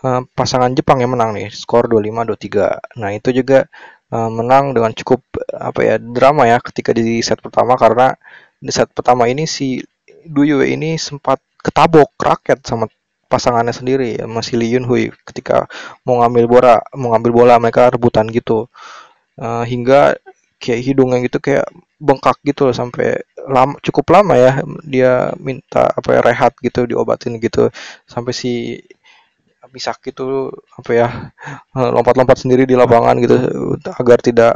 uh, 0.00 0.24
pasangan 0.32 0.72
Jepang 0.72 1.04
yang 1.04 1.12
menang 1.12 1.36
nih, 1.36 1.52
skor 1.52 1.92
25-23. 1.92 3.04
Nah, 3.04 3.12
itu 3.12 3.30
juga 3.36 3.68
menang 4.14 4.70
dengan 4.70 4.94
cukup 4.94 5.26
apa 5.50 5.80
ya 5.82 5.98
drama 5.98 6.46
ya 6.46 6.62
ketika 6.62 6.94
di 6.94 7.18
set 7.18 7.42
pertama 7.42 7.74
karena 7.74 8.14
di 8.64 8.72
set 8.72 8.88
pertama 8.96 9.28
ini 9.28 9.44
si 9.44 9.84
Duyue 10.24 10.64
ini 10.72 10.96
sempat 10.96 11.36
ketabok 11.60 12.16
raket 12.16 12.64
sama 12.64 12.88
pasangannya 13.28 13.76
sendiri 13.76 14.10
masih 14.24 14.56
Lee 14.56 14.72
Yun 14.76 14.88
Hui 14.88 15.12
ketika 15.28 15.68
mau 16.08 16.24
ngambil 16.24 16.44
bola 16.48 16.74
mau 16.96 17.12
ngambil 17.12 17.32
bola 17.32 17.54
mereka 17.60 17.92
rebutan 17.92 18.28
gitu. 18.32 18.72
Uh, 19.34 19.66
hingga 19.66 20.14
kayak 20.62 20.80
hidungnya 20.80 21.18
gitu 21.26 21.42
kayak 21.42 21.66
bengkak 21.98 22.38
gitu 22.46 22.70
sampai 22.70 23.20
lama 23.50 23.74
cukup 23.82 24.06
lama 24.14 24.38
ya 24.38 24.62
dia 24.86 25.34
minta 25.36 25.90
apa 25.90 26.08
ya 26.16 26.20
rehat 26.24 26.52
gitu 26.64 26.88
diobatin 26.88 27.36
gitu. 27.36 27.68
Sampai 28.08 28.32
si 28.32 28.80
bisa 29.74 29.90
gitu 29.98 30.54
apa 30.78 30.90
ya 30.94 31.08
lompat-lompat 31.74 32.46
sendiri 32.46 32.62
di 32.64 32.78
lapangan 32.78 33.18
gitu 33.18 33.36
agar 33.98 34.18
tidak 34.22 34.54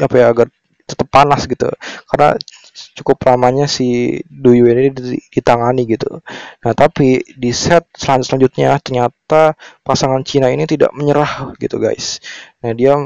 apa 0.00 0.14
ya 0.16 0.26
agar 0.32 0.46
tetap 0.88 1.06
panas 1.12 1.44
gitu. 1.44 1.68
Karena 2.08 2.34
cukup 2.98 3.22
lamanya 3.26 3.66
si 3.70 4.18
Duyu 4.26 4.66
ini 4.70 4.90
ditangani 5.30 5.86
gitu. 5.88 6.20
Nah 6.64 6.72
tapi 6.74 7.22
di 7.36 7.50
set 7.54 7.88
selanjutnya 7.96 8.78
ternyata 8.80 9.54
pasangan 9.82 10.22
Cina 10.26 10.48
ini 10.52 10.64
tidak 10.68 10.94
menyerah 10.94 11.54
gitu 11.58 11.76
guys. 11.80 12.20
Nah 12.62 12.72
dia 12.74 12.96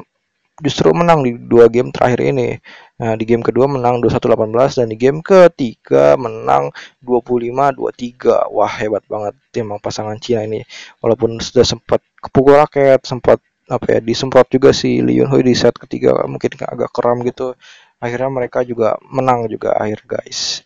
justru 0.63 0.87
menang 0.95 1.27
di 1.27 1.35
dua 1.35 1.67
game 1.67 1.91
terakhir 1.91 2.21
ini. 2.31 2.63
Nah, 2.95 3.19
di 3.19 3.27
game 3.27 3.43
kedua 3.43 3.67
menang 3.67 3.99
21-18 3.99 4.79
dan 4.79 4.87
di 4.87 4.95
game 4.95 5.19
ketiga 5.19 6.15
menang 6.15 6.71
25-23. 7.03 8.55
Wah, 8.55 8.71
hebat 8.71 9.03
banget 9.11 9.35
emang 9.59 9.83
pasangan 9.83 10.15
Cina 10.23 10.47
ini. 10.47 10.63
Walaupun 11.03 11.43
sudah 11.43 11.67
sempat 11.67 11.99
kepukul 12.23 12.55
raket, 12.55 13.03
sempat 13.03 13.43
apa 13.65 13.97
ya 13.97 14.01
disemprot 14.05 14.45
juga 14.53 14.77
si 14.77 15.01
Lee 15.01 15.25
Yun 15.25 15.33
Hui 15.33 15.41
di 15.41 15.57
set 15.57 15.73
ketiga 15.81 16.23
mungkin 16.29 16.53
agak 16.61 16.93
keram 16.95 17.25
gitu. 17.27 17.57
Akhirnya 18.05 18.29
mereka 18.29 18.61
juga 18.61 19.01
menang 19.09 19.49
juga 19.49 19.73
akhir 19.81 20.05
guys. 20.05 20.61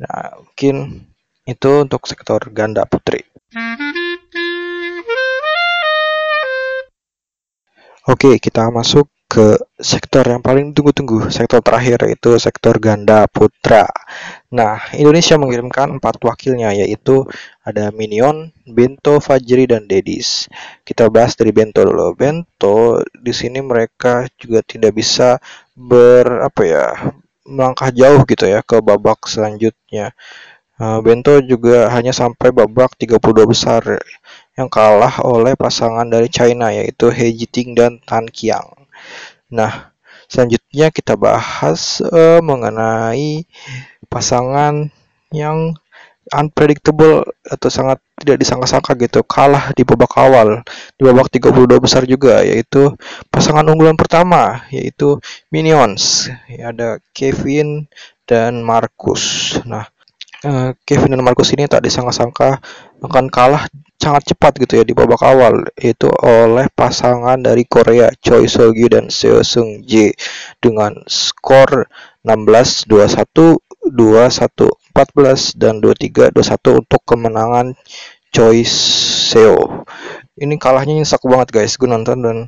Nah, 0.00 0.40
mungkin 0.40 1.04
itu 1.44 1.70
untuk 1.84 2.08
sektor 2.08 2.40
ganda 2.48 2.88
putri. 2.88 3.20
Oke, 8.08 8.40
kita 8.40 8.72
masuk 8.72 9.12
ke 9.34 9.58
sektor 9.82 10.22
yang 10.22 10.38
paling 10.38 10.70
tunggu-tunggu, 10.70 11.26
sektor 11.26 11.58
terakhir 11.58 12.06
yaitu 12.06 12.38
sektor 12.38 12.78
ganda 12.78 13.26
putra. 13.26 13.82
Nah, 14.54 14.78
Indonesia 14.94 15.34
mengirimkan 15.34 15.98
empat 15.98 16.22
wakilnya 16.22 16.70
yaitu 16.70 17.26
ada 17.66 17.90
Minion, 17.90 18.54
Bento, 18.62 19.18
Fajri, 19.18 19.66
dan 19.66 19.90
Dedis. 19.90 20.46
Kita 20.86 21.10
bahas 21.10 21.34
dari 21.34 21.50
Bento 21.50 21.82
dulu. 21.82 22.14
Bento 22.14 23.02
di 23.10 23.34
sini 23.34 23.58
mereka 23.58 24.30
juga 24.38 24.62
tidak 24.62 24.94
bisa 24.94 25.42
ber 25.74 26.46
apa 26.46 26.62
ya 26.62 26.86
melangkah 27.42 27.90
jauh 27.90 28.22
gitu 28.30 28.46
ya 28.46 28.62
ke 28.62 28.78
babak 28.78 29.26
selanjutnya. 29.26 30.14
Uh, 30.78 31.02
Bento 31.02 31.42
juga 31.42 31.90
hanya 31.90 32.14
sampai 32.14 32.54
babak 32.54 32.94
32 33.02 33.18
besar 33.50 33.82
yang 34.54 34.70
kalah 34.70 35.18
oleh 35.26 35.58
pasangan 35.58 36.06
dari 36.06 36.30
China 36.30 36.70
yaitu 36.70 37.10
He 37.10 37.34
Jiting 37.34 37.74
dan 37.74 37.98
Tan 38.06 38.30
Qiang. 38.30 38.83
Nah, 39.52 39.94
selanjutnya 40.26 40.90
kita 40.90 41.14
bahas 41.14 42.02
uh, 42.04 42.40
mengenai 42.42 43.44
pasangan 44.08 44.88
yang 45.34 45.74
unpredictable 46.32 47.26
atau 47.44 47.68
sangat 47.68 48.00
tidak 48.16 48.40
disangka-sangka 48.40 48.96
gitu 48.96 49.20
kalah 49.26 49.74
di 49.76 49.84
babak 49.84 50.16
awal 50.16 50.64
di 50.96 51.02
babak 51.04 51.28
32 51.28 51.68
besar 51.84 52.08
juga 52.08 52.40
yaitu 52.40 52.96
pasangan 53.28 53.66
unggulan 53.68 53.98
pertama 53.98 54.64
yaitu 54.72 55.20
Minions. 55.52 56.32
Ya, 56.48 56.72
ada 56.72 57.02
Kevin 57.12 57.84
dan 58.24 58.64
Marcus. 58.64 59.56
Nah 59.68 59.84
eh, 60.46 60.72
Kevin 60.88 61.18
dan 61.18 61.22
Marcus 61.24 61.52
ini 61.52 61.68
tak 61.68 61.84
disangka-sangka 61.84 62.62
akan 63.04 63.28
kalah 63.28 63.68
sangat 63.98 64.34
cepat 64.34 64.60
gitu 64.60 64.80
ya 64.80 64.84
di 64.84 64.92
babak 64.92 65.22
awal 65.24 65.64
yaitu 65.78 66.10
oleh 66.20 66.68
pasangan 66.72 67.40
dari 67.40 67.64
Korea 67.64 68.12
Choi 68.20 68.44
Soo-gyu 68.50 68.90
dan 68.90 69.08
Seo 69.08 69.40
Seung 69.40 69.80
Jae 69.86 70.12
dengan 70.60 71.02
skor 71.08 71.88
16 72.24 72.90
21 72.90 73.60
21 73.90 74.70
14 74.94 75.58
dan 75.58 75.82
23 75.82 76.30
21 76.30 76.80
untuk 76.80 77.02
kemenangan 77.02 77.74
Choi 78.34 78.66
Seo. 78.66 79.86
Ini 80.34 80.54
kalahnya 80.58 80.98
nyesek 80.98 81.22
banget 81.26 81.54
guys, 81.54 81.78
gue 81.78 81.86
nonton 81.86 82.18
dan 82.22 82.38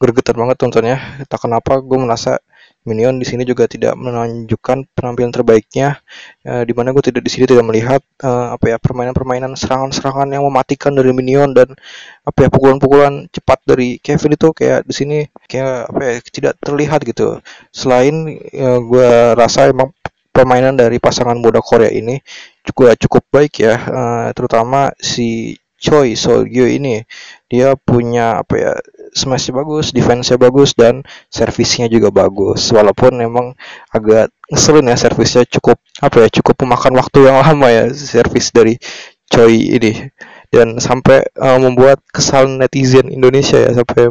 gregetan 0.00 0.36
banget 0.36 0.56
tontonnya. 0.60 0.98
Tak 1.28 1.48
kenapa 1.48 1.80
gue 1.80 1.98
merasa 2.00 2.40
Minion 2.88 3.20
di 3.20 3.28
sini 3.28 3.44
juga 3.44 3.68
tidak 3.68 3.92
menunjukkan 3.92 4.88
penampilan 4.96 5.28
terbaiknya, 5.28 6.00
uh, 6.48 6.64
di 6.64 6.72
mana 6.72 6.96
gue 6.96 7.04
tidak 7.04 7.20
di 7.20 7.30
sini 7.30 7.44
tidak 7.44 7.68
melihat 7.68 8.00
uh, 8.24 8.56
apa 8.56 8.72
ya 8.72 8.76
permainan-permainan 8.80 9.52
serangan-serangan 9.52 10.32
yang 10.32 10.48
mematikan 10.48 10.96
dari 10.96 11.12
Minion 11.12 11.52
dan 11.52 11.76
apa 12.24 12.38
ya 12.44 12.48
pukulan-pukulan 12.48 13.28
cepat 13.28 13.60
dari 13.68 14.00
Kevin 14.00 14.32
itu 14.32 14.48
kayak 14.56 14.88
di 14.88 14.94
sini 14.96 15.18
kayak 15.44 15.92
apa 15.92 16.00
ya 16.00 16.12
tidak 16.24 16.54
terlihat 16.64 17.04
gitu. 17.04 17.44
Selain 17.68 18.40
uh, 18.56 18.80
gue 18.80 19.10
rasa 19.36 19.68
emang 19.68 19.92
permainan 20.32 20.78
dari 20.78 20.96
pasangan 20.96 21.36
muda 21.36 21.60
Korea 21.60 21.92
ini 21.92 22.16
juga 22.64 22.96
cukup 22.96 23.28
baik 23.28 23.60
ya, 23.60 23.76
uh, 23.76 24.26
terutama 24.32 24.88
si 24.96 25.58
Choi 25.80 26.12
Solgyo 26.12 26.68
ini 26.68 27.00
dia 27.48 27.72
punya 27.72 28.44
apa 28.44 28.54
ya 28.56 28.72
smashnya 29.10 29.58
bagus, 29.62 29.90
defense-nya 29.90 30.38
bagus 30.38 30.74
dan 30.74 31.02
servisnya 31.30 31.86
juga 31.90 32.10
bagus. 32.14 32.70
Walaupun 32.70 33.18
memang 33.18 33.54
agak 33.90 34.30
ngeselin 34.50 34.90
ya 34.90 34.96
servisnya 34.98 35.44
cukup 35.46 35.78
apa 36.02 36.26
ya 36.26 36.28
cukup 36.30 36.66
memakan 36.66 36.98
waktu 36.98 37.30
yang 37.30 37.38
lama 37.42 37.66
ya 37.70 37.84
servis 37.94 38.50
dari 38.54 38.78
Choi 39.30 39.78
ini. 39.78 39.92
Dan 40.50 40.82
sampai 40.82 41.22
uh, 41.38 41.62
membuat 41.62 42.02
kesal 42.10 42.50
netizen 42.50 43.06
Indonesia 43.06 43.54
ya 43.54 43.70
sampai 43.70 44.10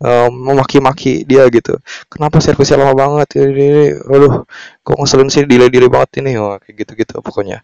uh, 0.00 0.28
memaki-maki 0.32 1.28
dia 1.28 1.44
gitu. 1.52 1.76
Kenapa 2.08 2.40
servisnya 2.40 2.80
lama 2.80 2.96
banget? 2.96 3.36
Ini, 3.36 3.52
ini 3.52 3.84
aduh 4.08 4.48
kok 4.80 4.96
ngeselin 4.96 5.28
sih 5.28 5.44
delay-delay 5.44 5.92
banget 5.92 6.24
ini. 6.24 6.40
Oh, 6.40 6.56
kayak 6.56 6.72
gitu-gitu 6.72 7.20
pokoknya. 7.20 7.60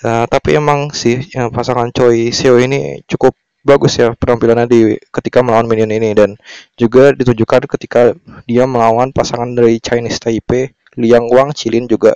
Uh, 0.00 0.24
tapi 0.32 0.56
emang 0.56 0.96
sih 0.96 1.20
yang 1.36 1.52
pasangan 1.52 1.92
Choi 1.92 2.32
Seo 2.32 2.56
ini 2.56 3.04
cukup 3.04 3.36
bagus 3.62 3.98
ya 3.98 4.14
penampilannya 4.18 4.66
di 4.66 4.80
ketika 5.14 5.40
melawan 5.40 5.70
Minion 5.70 5.94
ini 5.94 6.10
dan 6.12 6.34
juga 6.74 7.14
ditunjukkan 7.14 7.70
ketika 7.70 8.12
dia 8.46 8.66
melawan 8.66 9.14
pasangan 9.14 9.54
dari 9.54 9.78
Chinese 9.78 10.18
Taipei 10.18 10.74
Liang 10.98 11.30
Wang 11.30 11.54
Chilin 11.56 11.88
juga 11.88 12.12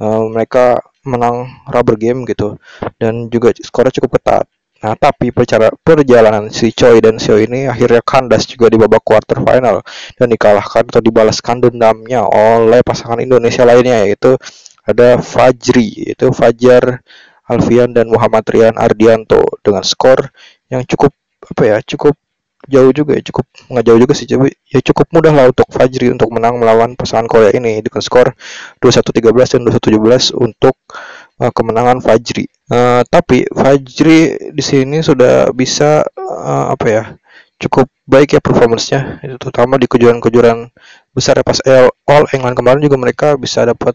uh, 0.00 0.24
mereka 0.26 0.80
menang 1.06 1.48
rubber 1.68 1.96
game 1.96 2.24
gitu 2.28 2.60
dan 3.00 3.28
juga 3.32 3.54
skornya 3.56 3.94
cukup 4.00 4.20
ketat. 4.20 4.44
Nah, 4.80 4.96
tapi 4.96 5.28
percara, 5.28 5.68
perjalanan 5.76 6.48
si 6.48 6.72
Choi 6.72 7.04
dan 7.04 7.20
Seo 7.20 7.36
ini 7.36 7.68
akhirnya 7.68 8.00
kandas 8.00 8.48
juga 8.48 8.72
di 8.72 8.80
babak 8.80 9.04
quarter 9.04 9.44
final 9.44 9.84
dan 10.16 10.26
dikalahkan 10.32 10.88
atau 10.88 11.04
dibalaskan 11.04 11.60
dendamnya 11.60 12.24
oleh 12.24 12.80
pasangan 12.80 13.20
Indonesia 13.20 13.68
lainnya 13.68 14.08
yaitu 14.08 14.40
ada 14.88 15.20
Fajri, 15.20 16.08
yaitu 16.08 16.32
Fajar 16.32 17.04
Alfian 17.50 17.90
dan 17.90 18.06
Muhammad 18.06 18.46
Rian 18.46 18.78
Ardianto 18.78 19.42
dengan 19.66 19.82
skor 19.82 20.30
yang 20.70 20.86
cukup 20.86 21.10
apa 21.42 21.62
ya, 21.66 21.78
cukup 21.82 22.14
jauh 22.68 22.92
juga 22.92 23.16
ya 23.16 23.22
cukup 23.24 23.48
nggak 23.72 23.84
jauh 23.88 24.00
juga 24.04 24.12
sih 24.12 24.28
tapi 24.28 24.52
ya 24.68 24.84
cukup 24.84 25.08
mudah 25.16 25.32
lah 25.32 25.44
untuk 25.48 25.64
Fajri 25.72 26.12
untuk 26.12 26.28
menang 26.28 26.60
melawan 26.60 26.92
pasangan 26.92 27.24
Korea 27.24 27.56
ini 27.56 27.80
dengan 27.80 28.04
skor 28.04 28.36
21-13 28.84 29.56
dan 29.56 29.60
21-17 29.64 30.36
untuk 30.36 30.76
uh, 31.40 31.50
kemenangan 31.50 32.04
Fajri. 32.04 32.44
Uh, 32.68 33.00
tapi 33.08 33.48
Fajri 33.48 34.52
di 34.52 34.62
sini 34.62 35.00
sudah 35.00 35.48
bisa 35.56 36.04
uh, 36.20 36.66
apa 36.70 36.86
ya 36.86 37.04
cukup 37.60 37.88
baik 38.08 38.36
ya 38.36 38.40
performancenya 38.40 39.20
terutama 39.36 39.76
di 39.76 39.84
kejuaraan-kejuaraan 39.84 40.72
besar 41.12 41.36
ya 41.36 41.44
pas 41.44 41.60
All 42.08 42.24
England 42.32 42.56
kemarin 42.56 42.80
juga 42.80 42.96
mereka 42.96 43.28
bisa 43.36 43.68
dapat 43.68 43.92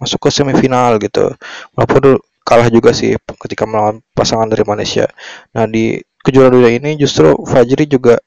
masuk 0.00 0.16
ke 0.16 0.28
semifinal 0.32 0.96
gitu 0.96 1.36
walaupun 1.76 2.24
kalah 2.42 2.68
juga 2.68 2.90
sih 2.94 3.16
ketika 3.18 3.64
melawan 3.64 4.02
pasangan 4.14 4.50
dari 4.50 4.62
Malaysia. 4.66 5.06
Nah 5.54 5.66
di 5.66 5.98
kejuaraan 6.22 6.54
dunia 6.54 6.70
ini 6.74 6.94
justru 6.98 7.34
Fajri 7.46 7.90
juga 7.90 8.18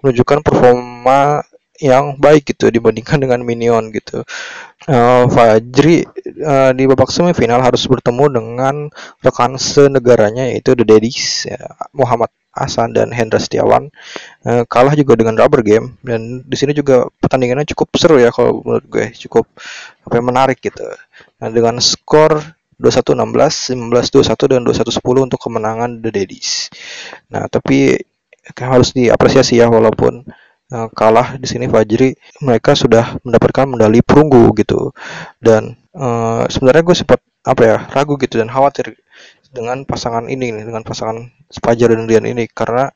menunjukkan 0.00 0.38
performa 0.46 1.42
yang 1.80 2.20
baik 2.20 2.52
gitu 2.54 2.68
dibandingkan 2.68 3.18
dengan 3.24 3.40
Minion 3.42 3.90
gitu. 3.90 4.22
Uh, 4.88 5.28
Fajri 5.28 6.04
uh, 6.44 6.72
di 6.72 6.84
babak 6.88 7.12
semifinal 7.12 7.60
harus 7.60 7.84
bertemu 7.88 8.24
dengan 8.32 8.74
rekan 9.20 9.56
senegaranya 9.60 10.48
yaitu 10.48 10.72
The 10.76 10.84
Daddies 10.84 11.48
ya, 11.48 11.60
Muhammad 11.92 12.32
Hasan 12.50 12.96
dan 12.96 13.14
Hendra 13.14 13.38
Setiawan 13.38 13.92
uh, 14.42 14.64
kalah 14.66 14.96
juga 14.98 15.14
dengan 15.14 15.38
rubber 15.38 15.62
game 15.62 16.00
dan 16.02 16.42
di 16.42 16.56
sini 16.58 16.74
juga 16.74 17.06
pertandingannya 17.22 17.68
cukup 17.76 17.88
seru 17.94 18.18
ya 18.18 18.34
kalau 18.34 18.60
menurut 18.64 18.86
gue 18.90 19.06
cukup 19.28 19.46
apa 20.04 20.14
yang 20.16 20.26
menarik 20.28 20.58
gitu. 20.58 20.84
Nah, 21.40 21.48
dengan 21.48 21.78
skor 21.78 22.40
21-16, 22.80 23.76
15-21 23.76 24.52
dan 24.56 24.60
21-10 24.64 25.26
untuk 25.28 25.40
kemenangan 25.40 26.00
The 26.00 26.10
Daddies. 26.10 26.72
Nah, 27.28 27.46
tapi 27.46 28.00
harus 28.56 28.96
diapresiasi 28.96 29.60
ya 29.60 29.68
walaupun 29.68 30.24
uh, 30.72 30.88
kalah 30.96 31.36
di 31.36 31.46
sini 31.46 31.68
Fajri 31.68 32.16
mereka 32.42 32.72
sudah 32.72 33.20
mendapatkan 33.22 33.68
medali 33.68 34.00
perunggu 34.00 34.50
gitu. 34.56 34.90
Dan 35.36 35.76
uh, 35.94 36.48
sebenarnya 36.48 36.82
gue 36.82 36.96
sempat 36.96 37.20
apa 37.40 37.62
ya 37.64 37.76
ragu 37.92 38.20
gitu 38.20 38.36
dan 38.36 38.52
khawatir 38.52 38.96
dengan 39.50 39.82
pasangan 39.88 40.28
ini 40.28 40.52
dengan 40.52 40.84
pasangan 40.84 41.32
Fajar 41.50 41.96
dan 41.96 42.06
Rian 42.06 42.28
ini 42.28 42.46
karena 42.46 42.92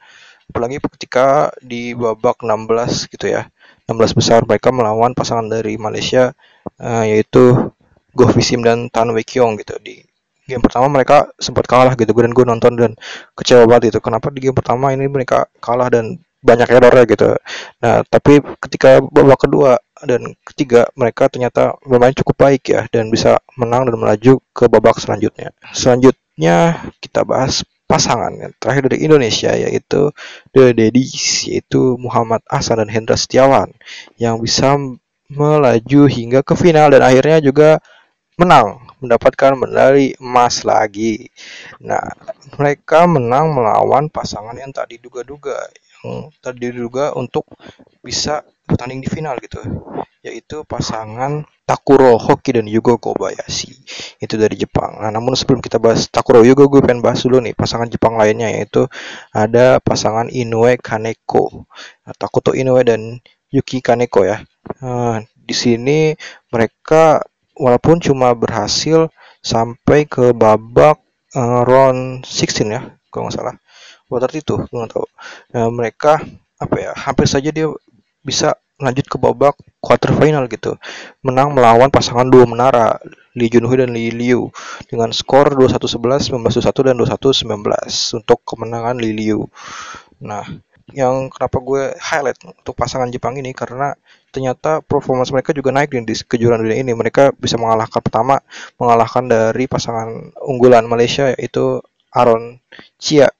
apalagi 0.46 0.78
ketika 0.78 1.50
di 1.58 1.96
babak 1.96 2.44
16 2.44 3.10
gitu 3.10 3.26
ya 3.32 3.48
16 3.90 4.14
besar 4.16 4.40
mereka 4.44 4.70
melawan 4.70 5.16
pasangan 5.16 5.48
dari 5.48 5.80
Malaysia 5.80 6.36
uh, 6.78 7.04
yaitu 7.04 7.73
Go 8.14 8.30
Visim 8.30 8.62
dan 8.62 8.88
Tan 8.88 9.10
Wei 9.10 9.26
Kyong 9.26 9.58
gitu. 9.60 9.74
Di 9.82 10.00
game 10.46 10.62
pertama 10.62 10.86
mereka 10.88 11.28
sempat 11.36 11.66
kalah 11.66 11.98
gitu. 11.98 12.14
Dan 12.14 12.32
gue 12.32 12.44
nonton 12.46 12.72
dan 12.78 12.92
kecewa 13.34 13.66
banget 13.68 13.94
itu 13.94 13.98
kenapa 14.00 14.30
di 14.30 14.40
game 14.48 14.56
pertama 14.56 14.94
ini 14.94 15.10
mereka 15.10 15.50
kalah 15.58 15.90
dan 15.90 16.16
banyak 16.44 16.68
errornya 16.68 17.04
gitu. 17.08 17.30
Nah 17.80 18.04
tapi 18.06 18.38
ketika 18.60 19.00
babak 19.00 19.48
kedua 19.48 19.80
dan 20.04 20.36
ketiga 20.44 20.84
mereka 20.92 21.32
ternyata 21.32 21.74
bermain 21.82 22.12
cukup 22.12 22.36
baik 22.36 22.62
ya. 22.70 22.86
Dan 22.92 23.08
bisa 23.10 23.40
menang 23.58 23.88
dan 23.88 23.96
melaju 23.96 24.40
ke 24.52 24.64
babak 24.68 25.00
selanjutnya. 25.00 25.50
Selanjutnya 25.72 26.86
kita 27.00 27.24
bahas 27.24 27.64
pasangan 27.84 28.32
yang 28.32 28.52
terakhir 28.56 28.88
dari 28.88 29.04
Indonesia 29.04 29.52
yaitu 29.52 30.08
The 30.56 30.72
Daddies 30.72 31.48
yaitu 31.48 32.00
Muhammad 32.00 32.40
Hasan 32.48 32.80
dan 32.80 32.88
Hendra 32.88 33.16
Setiawan 33.16 33.76
yang 34.16 34.40
bisa 34.40 34.76
melaju 35.28 36.00
hingga 36.08 36.40
ke 36.44 36.54
final. 36.56 36.92
Dan 36.92 37.04
akhirnya 37.04 37.40
juga 37.40 37.80
menang 38.34 38.82
mendapatkan 38.98 39.54
medali 39.54 40.16
emas 40.16 40.64
lagi. 40.64 41.28
Nah, 41.84 42.02
mereka 42.56 43.04
menang 43.04 43.52
melawan 43.52 44.08
pasangan 44.08 44.56
yang 44.56 44.72
tadi 44.72 44.96
diduga-duga 44.96 45.58
yang 46.04 46.28
tadi 46.44 46.68
diduga 46.68 47.16
untuk 47.16 47.48
bisa 48.04 48.44
bertanding 48.68 49.00
di 49.00 49.08
final 49.08 49.40
gitu, 49.40 49.60
yaitu 50.20 50.60
pasangan 50.68 51.48
Takuro 51.64 52.20
Hoki 52.20 52.60
dan 52.60 52.68
Yugo 52.68 53.00
Kobayashi. 53.00 53.72
Itu 54.20 54.36
dari 54.36 54.60
Jepang. 54.60 55.00
Nah, 55.00 55.08
namun 55.08 55.32
sebelum 55.32 55.64
kita 55.64 55.80
bahas 55.80 56.12
Takuro 56.12 56.44
Yugo, 56.44 56.68
gue 56.68 56.84
pengen 56.84 57.00
bahas 57.00 57.24
dulu 57.24 57.40
nih 57.40 57.56
pasangan 57.56 57.88
Jepang 57.88 58.20
lainnya 58.20 58.52
yaitu 58.52 58.84
ada 59.32 59.80
pasangan 59.80 60.28
Inoue 60.28 60.76
Kaneko. 60.76 61.64
Nah, 62.04 62.14
Takuto 62.20 62.52
Inoue 62.52 62.84
dan 62.84 63.00
Yuki 63.48 63.80
Kaneko 63.80 64.28
ya. 64.28 64.44
Nah, 64.84 65.24
di 65.24 65.54
sini 65.56 66.12
mereka 66.52 67.24
walaupun 67.58 68.02
cuma 68.02 68.34
berhasil 68.34 69.10
sampai 69.44 70.06
ke 70.08 70.32
babak 70.34 70.98
uh, 71.36 71.62
round 71.66 72.26
16 72.26 72.74
ya 72.74 72.82
kalau 73.10 73.28
nggak 73.28 73.36
salah. 73.36 73.56
Water 74.10 74.30
itu 74.34 74.54
nggak 74.58 74.90
tahu. 74.90 75.06
Nah, 75.54 75.68
mereka 75.70 76.20
apa 76.58 76.76
ya 76.78 76.90
hampir 76.94 77.26
saja 77.26 77.50
dia 77.50 77.70
bisa 78.24 78.56
lanjut 78.78 79.06
ke 79.06 79.16
babak 79.20 79.54
quarter 79.78 80.10
final 80.16 80.50
gitu. 80.50 80.74
Menang 81.22 81.54
melawan 81.54 81.88
pasangan 81.94 82.26
dua 82.26 82.44
menara 82.44 82.98
Lee 83.38 83.50
Junhui 83.50 83.78
dan 83.78 83.94
Lee 83.94 84.10
Liu 84.10 84.50
dengan 84.90 85.10
skor 85.14 85.54
21-11, 85.54 86.34
19-21 86.34 86.86
dan 86.90 86.96
21-19 86.98 88.18
untuk 88.22 88.38
kemenangan 88.46 88.98
Lee 88.98 89.14
Liu. 89.14 89.46
Nah, 90.22 90.42
yang 90.94 91.30
kenapa 91.30 91.58
gue 91.62 91.82
highlight 91.98 92.38
untuk 92.44 92.74
pasangan 92.74 93.10
Jepang 93.10 93.38
ini 93.38 93.50
karena 93.50 93.94
ternyata 94.34 94.82
performance 94.82 95.30
mereka 95.30 95.54
juga 95.54 95.70
naik 95.70 95.94
di 95.94 96.02
kejuaraan 96.02 96.66
dunia 96.66 96.82
ini. 96.82 96.90
Mereka 96.90 97.38
bisa 97.38 97.54
mengalahkan 97.54 98.02
pertama 98.02 98.42
mengalahkan 98.82 99.30
dari 99.30 99.70
pasangan 99.70 100.34
unggulan 100.42 100.84
Malaysia 100.90 101.30
yaitu 101.38 101.78
Aaron 102.10 102.58
Chia 102.98 103.30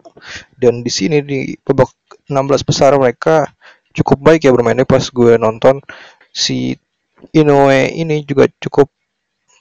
dan 0.58 0.86
di 0.86 0.90
sini 0.94 1.18
di 1.22 1.58
babak 1.66 1.90
16 2.30 2.62
besar 2.62 2.94
mereka 2.94 3.50
cukup 3.94 4.18
baik 4.22 4.46
ya 4.46 4.54
bermainnya 4.54 4.86
pas 4.86 5.02
gue 5.06 5.38
nonton 5.38 5.78
si 6.34 6.74
Inoue 7.30 7.94
ini 7.94 8.26
juga 8.26 8.50
cukup 8.60 8.90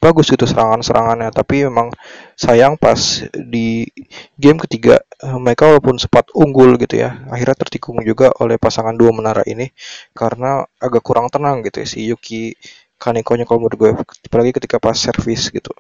bagus 0.04 0.28
itu 0.36 0.44
serangan-serangannya. 0.44 1.32
Tapi 1.32 1.64
memang 1.72 1.88
sayang 2.36 2.76
pas 2.76 3.24
di 3.32 3.88
game 4.36 4.60
ketiga 4.68 5.00
eh, 5.00 5.38
mereka 5.40 5.72
walaupun 5.72 5.96
sempat 5.96 6.28
unggul 6.36 6.76
gitu 6.76 7.00
ya 7.00 7.24
akhirnya 7.32 7.56
tertikung 7.56 8.02
juga 8.04 8.34
oleh 8.44 8.60
pasangan 8.60 8.92
dua 8.98 9.16
menara 9.16 9.46
ini 9.48 9.72
karena 10.12 10.68
agak 10.82 11.02
kurang 11.06 11.32
tenang 11.32 11.64
gitu 11.64 11.80
ya 11.84 11.88
si 11.88 12.00
Yuki 12.10 12.58
Kanekonya 13.00 13.44
kalau 13.44 13.68
menurut 13.68 13.78
gue 13.80 13.92
apalagi 14.32 14.52
ketika 14.56 14.80
pas 14.80 14.96
servis 14.96 15.52
gitu. 15.52 15.72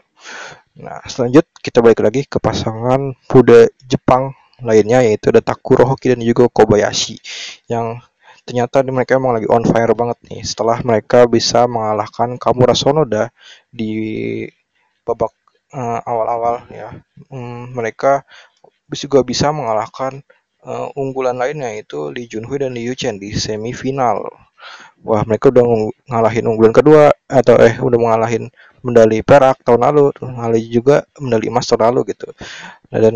Nah 0.79 1.03
selanjut 1.07 1.47
kita 1.59 1.79
balik 1.79 2.03
lagi 2.03 2.27
ke 2.27 2.37
pasangan 2.39 3.15
muda 3.31 3.67
Jepang 3.87 4.35
lainnya 4.63 5.03
yaitu 5.03 5.31
ada 5.31 5.43
Takuro 5.43 5.83
Hoki 5.87 6.15
dan 6.15 6.21
juga 6.23 6.47
Kobayashi 6.47 7.19
yang 7.67 7.99
ternyata 8.43 8.83
mereka 8.83 9.15
emang 9.19 9.39
lagi 9.39 9.47
on 9.47 9.63
fire 9.63 9.93
banget 9.95 10.17
nih. 10.29 10.41
Setelah 10.43 10.83
mereka 10.83 11.25
bisa 11.27 11.65
mengalahkan 11.65 12.35
Kamura 12.37 12.75
Sonoda 12.75 13.31
di 13.71 13.91
babak 15.07 15.31
uh, 15.73 15.99
awal-awal 16.03 16.67
ya. 16.71 16.89
Um, 17.31 17.71
mereka 17.75 18.23
juga 18.93 19.25
bisa 19.25 19.49
mengalahkan 19.49 20.21
uh, 20.63 20.87
unggulan 20.93 21.35
lainnya 21.39 21.73
yaitu 21.73 22.13
Lee 22.13 22.29
Junhui 22.29 22.61
dan 22.61 22.75
Lee 22.75 22.85
Yuchen 22.87 23.17
di 23.17 23.33
semifinal. 23.33 24.23
Wah 25.03 25.27
mereka 25.27 25.51
udah 25.51 25.65
ngalahin 26.07 26.47
unggulan 26.47 26.71
kedua 26.71 27.11
atau 27.27 27.59
eh 27.59 27.75
udah 27.75 27.99
mengalahin 27.99 28.47
medali 28.79 29.19
perak 29.19 29.59
tahun 29.67 29.83
lalu 29.91 30.15
ngalahin 30.23 30.69
juga 30.71 30.95
medali 31.19 31.51
emas 31.51 31.67
tahun 31.67 31.91
lalu 31.91 32.15
gitu. 32.15 32.31
Nah, 32.91 32.99
dan 33.03 33.15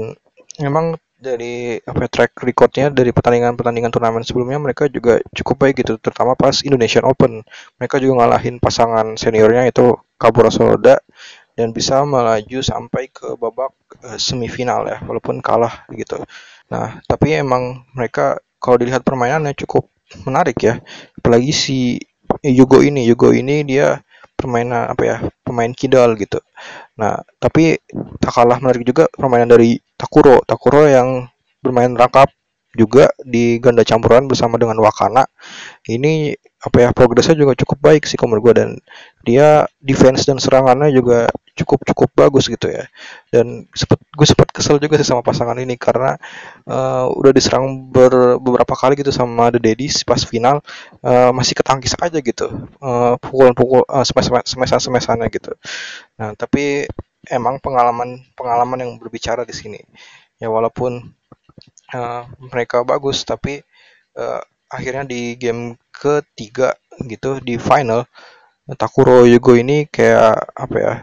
memang 0.59 0.99
dari 1.17 1.81
apa 1.81 2.05
ya, 2.05 2.09
track 2.09 2.31
recordnya 2.45 2.93
dari 2.93 3.09
pertandingan-pertandingan 3.09 3.89
turnamen 3.89 4.21
sebelumnya 4.21 4.61
mereka 4.61 4.85
juga 4.85 5.17
cukup 5.33 5.65
baik 5.65 5.81
gitu 5.81 5.97
terutama 5.97 6.37
pas 6.37 6.61
Indonesian 6.61 7.05
Open. 7.09 7.41
Mereka 7.81 7.97
juga 7.97 8.23
ngalahin 8.23 8.61
pasangan 8.61 9.17
seniornya 9.17 9.65
itu 9.69 9.97
Kabura 10.21 10.53
Soda 10.53 11.01
dan 11.57 11.73
bisa 11.73 12.05
melaju 12.05 12.61
sampai 12.61 13.09
ke 13.09 13.33
babak 13.33 13.73
uh, 14.05 14.17
semifinal 14.21 14.85
ya 14.85 15.01
walaupun 15.09 15.41
kalah 15.41 15.89
gitu. 15.97 16.21
Nah 16.69 17.01
tapi 17.09 17.33
emang 17.33 17.81
mereka 17.97 18.37
kalau 18.61 18.77
dilihat 18.77 19.01
permainannya 19.01 19.57
cukup 19.57 19.89
menarik 20.21 20.61
ya. 20.61 20.77
Apalagi 21.17 21.49
si 21.49 21.77
Yugo 22.45 22.85
ini 22.85 23.09
Yugo 23.09 23.33
ini 23.33 23.65
dia 23.65 24.05
permainan 24.37 24.93
apa 24.93 25.03
ya 25.03 25.17
pemain 25.41 25.73
kidal 25.73 26.13
gitu. 26.13 26.37
Nah 27.01 27.25
tapi 27.41 27.81
tak 28.21 28.37
kalah 28.37 28.61
menarik 28.61 28.85
juga 28.85 29.09
permainan 29.09 29.49
dari 29.49 29.81
Takuro. 29.97 30.45
Takuro 30.45 30.85
yang 30.85 31.27
bermain 31.59 31.91
rangkap 31.97 32.29
juga 32.77 33.09
di 33.25 33.57
ganda 33.57 33.81
campuran 33.81 34.29
bersama 34.29 34.61
dengan 34.61 34.77
Wakana. 34.77 35.25
Ini 35.89 36.37
apa 36.57 36.77
ya 36.83 36.89
progresnya 36.89 37.37
juga 37.37 37.53
cukup 37.53 37.77
baik 37.81 38.03
sih 38.09 38.17
menurut 38.17 38.49
gue 38.49 38.53
dan 38.65 38.69
dia 39.21 39.69
defense 39.77 40.25
dan 40.25 40.41
serangannya 40.41 40.89
juga 40.89 41.29
cukup 41.57 41.85
cukup 41.89 42.09
bagus 42.13 42.45
gitu 42.45 42.69
ya. 42.69 42.85
Dan 43.33 43.65
sempet 43.73 43.97
gue 44.13 44.27
sempat 44.29 44.53
kesel 44.53 44.77
juga 44.77 45.01
sih 45.01 45.09
sama 45.09 45.25
pasangan 45.25 45.57
ini 45.57 45.73
karena 45.73 46.21
uh, 46.69 47.09
udah 47.17 47.33
diserang 47.33 47.89
ber, 47.89 48.37
beberapa 48.37 48.77
kali 48.77 48.93
gitu 49.01 49.09
sama 49.09 49.49
The 49.49 49.57
Daddies 49.57 50.05
pas 50.05 50.21
final 50.21 50.61
uh, 51.01 51.33
masih 51.33 51.57
ketangkis 51.57 51.97
aja 51.97 52.21
gitu. 52.21 52.69
Uh, 52.77 53.17
pukulan-pukul 53.17 53.81
uh, 53.89 54.05
semesan-semesannya 54.05 55.27
gitu. 55.33 55.57
Nah 56.21 56.37
tapi 56.37 56.85
emang 57.31 57.59
pengalaman 57.59 58.23
pengalaman 58.33 58.79
yang 58.83 58.91
berbicara 58.99 59.43
di 59.43 59.55
sini. 59.55 59.79
Ya 60.37 60.47
walaupun 60.51 61.01
uh, 61.93 62.23
mereka 62.51 62.83
bagus 62.85 63.23
tapi 63.25 63.61
uh, 64.17 64.41
akhirnya 64.67 65.07
di 65.07 65.35
game 65.39 65.79
ketiga 65.89 66.75
gitu 67.07 67.39
di 67.39 67.55
final 67.55 68.05
Takuro 68.75 69.23
Yugo 69.23 69.55
ini 69.55 69.87
kayak 69.87 70.51
apa 70.51 70.75
ya 70.75 70.93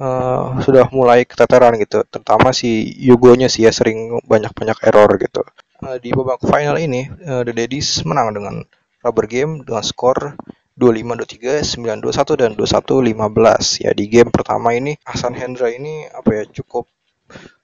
uh, 0.00 0.56
sudah 0.64 0.88
mulai 0.88 1.28
keteteran 1.28 1.76
gitu. 1.76 2.00
Terutama 2.08 2.56
si 2.56 2.96
Yugonya 2.96 3.52
sih 3.52 3.68
ya 3.68 3.72
sering 3.74 4.16
banyak-banyak 4.24 4.78
error 4.88 5.10
gitu. 5.20 5.44
Uh, 5.84 6.00
di 6.00 6.12
babak 6.16 6.40
final 6.40 6.80
ini 6.80 7.12
uh, 7.28 7.44
The 7.44 7.52
Daddies 7.52 8.04
menang 8.08 8.32
dengan 8.32 8.64
rubber 9.04 9.28
game 9.28 9.64
dengan 9.64 9.84
skor 9.84 10.36
25 10.80 11.28
23 11.28 11.60
9 11.76 12.00
21 12.00 12.40
dan 12.40 12.50
21 12.56 13.12
15 13.12 13.84
ya 13.84 13.90
di 13.92 14.04
game 14.08 14.32
pertama 14.32 14.72
ini 14.72 14.96
Hasan 15.04 15.36
Hendra 15.36 15.68
ini 15.68 16.08
apa 16.08 16.40
ya 16.40 16.44
cukup 16.48 16.88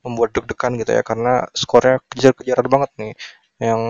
membuat 0.07 0.31
deg-degan 0.37 0.79
gitu 0.79 0.95
ya 0.95 1.03
karena 1.03 1.49
skornya 1.51 1.99
kejar-kejaran 2.13 2.67
banget 2.71 2.91
nih. 3.01 3.13
Yang 3.59 3.81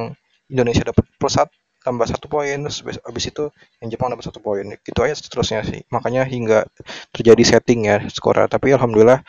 Indonesia 0.48 0.82
dapat 0.88 1.04
plus 1.18 1.34
satu 1.36 1.52
tambah 1.86 2.02
satu 2.10 2.26
poin 2.26 2.58
terus 2.66 2.82
habis 2.82 3.30
itu 3.30 3.46
yang 3.78 3.88
Jepang 3.94 4.10
dapat 4.10 4.24
satu 4.26 4.40
poin. 4.40 4.64
Gitu 4.80 4.98
aja 5.04 5.14
seterusnya 5.14 5.62
sih. 5.62 5.84
Makanya 5.92 6.24
hingga 6.26 6.66
terjadi 7.12 7.42
setting 7.44 7.86
ya 7.86 8.02
skornya. 8.08 8.48
Tapi 8.48 8.74
alhamdulillah 8.74 9.20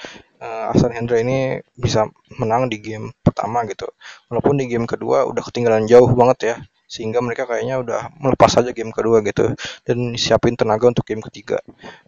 uh, 0.41 0.71
Hasan 0.73 0.95
Hendra 0.95 1.19
ini 1.21 1.59
bisa 1.75 2.07
menang 2.39 2.71
di 2.71 2.79
game 2.79 3.13
pertama 3.21 3.67
gitu. 3.67 3.91
Walaupun 4.31 4.57
di 4.57 4.65
game 4.71 4.87
kedua 4.87 5.27
udah 5.27 5.43
ketinggalan 5.43 5.85
jauh 5.85 6.09
banget 6.15 6.39
ya 6.41 6.55
sehingga 6.87 7.19
mereka 7.19 7.43
kayaknya 7.45 7.83
udah 7.83 8.01
melepas 8.17 8.57
saja 8.57 8.71
game 8.71 8.95
kedua 8.95 9.19
gitu 9.21 9.53
dan 9.83 10.15
siapin 10.15 10.55
tenaga 10.55 10.87
untuk 10.87 11.03
game 11.03 11.21
ketiga. 11.21 11.59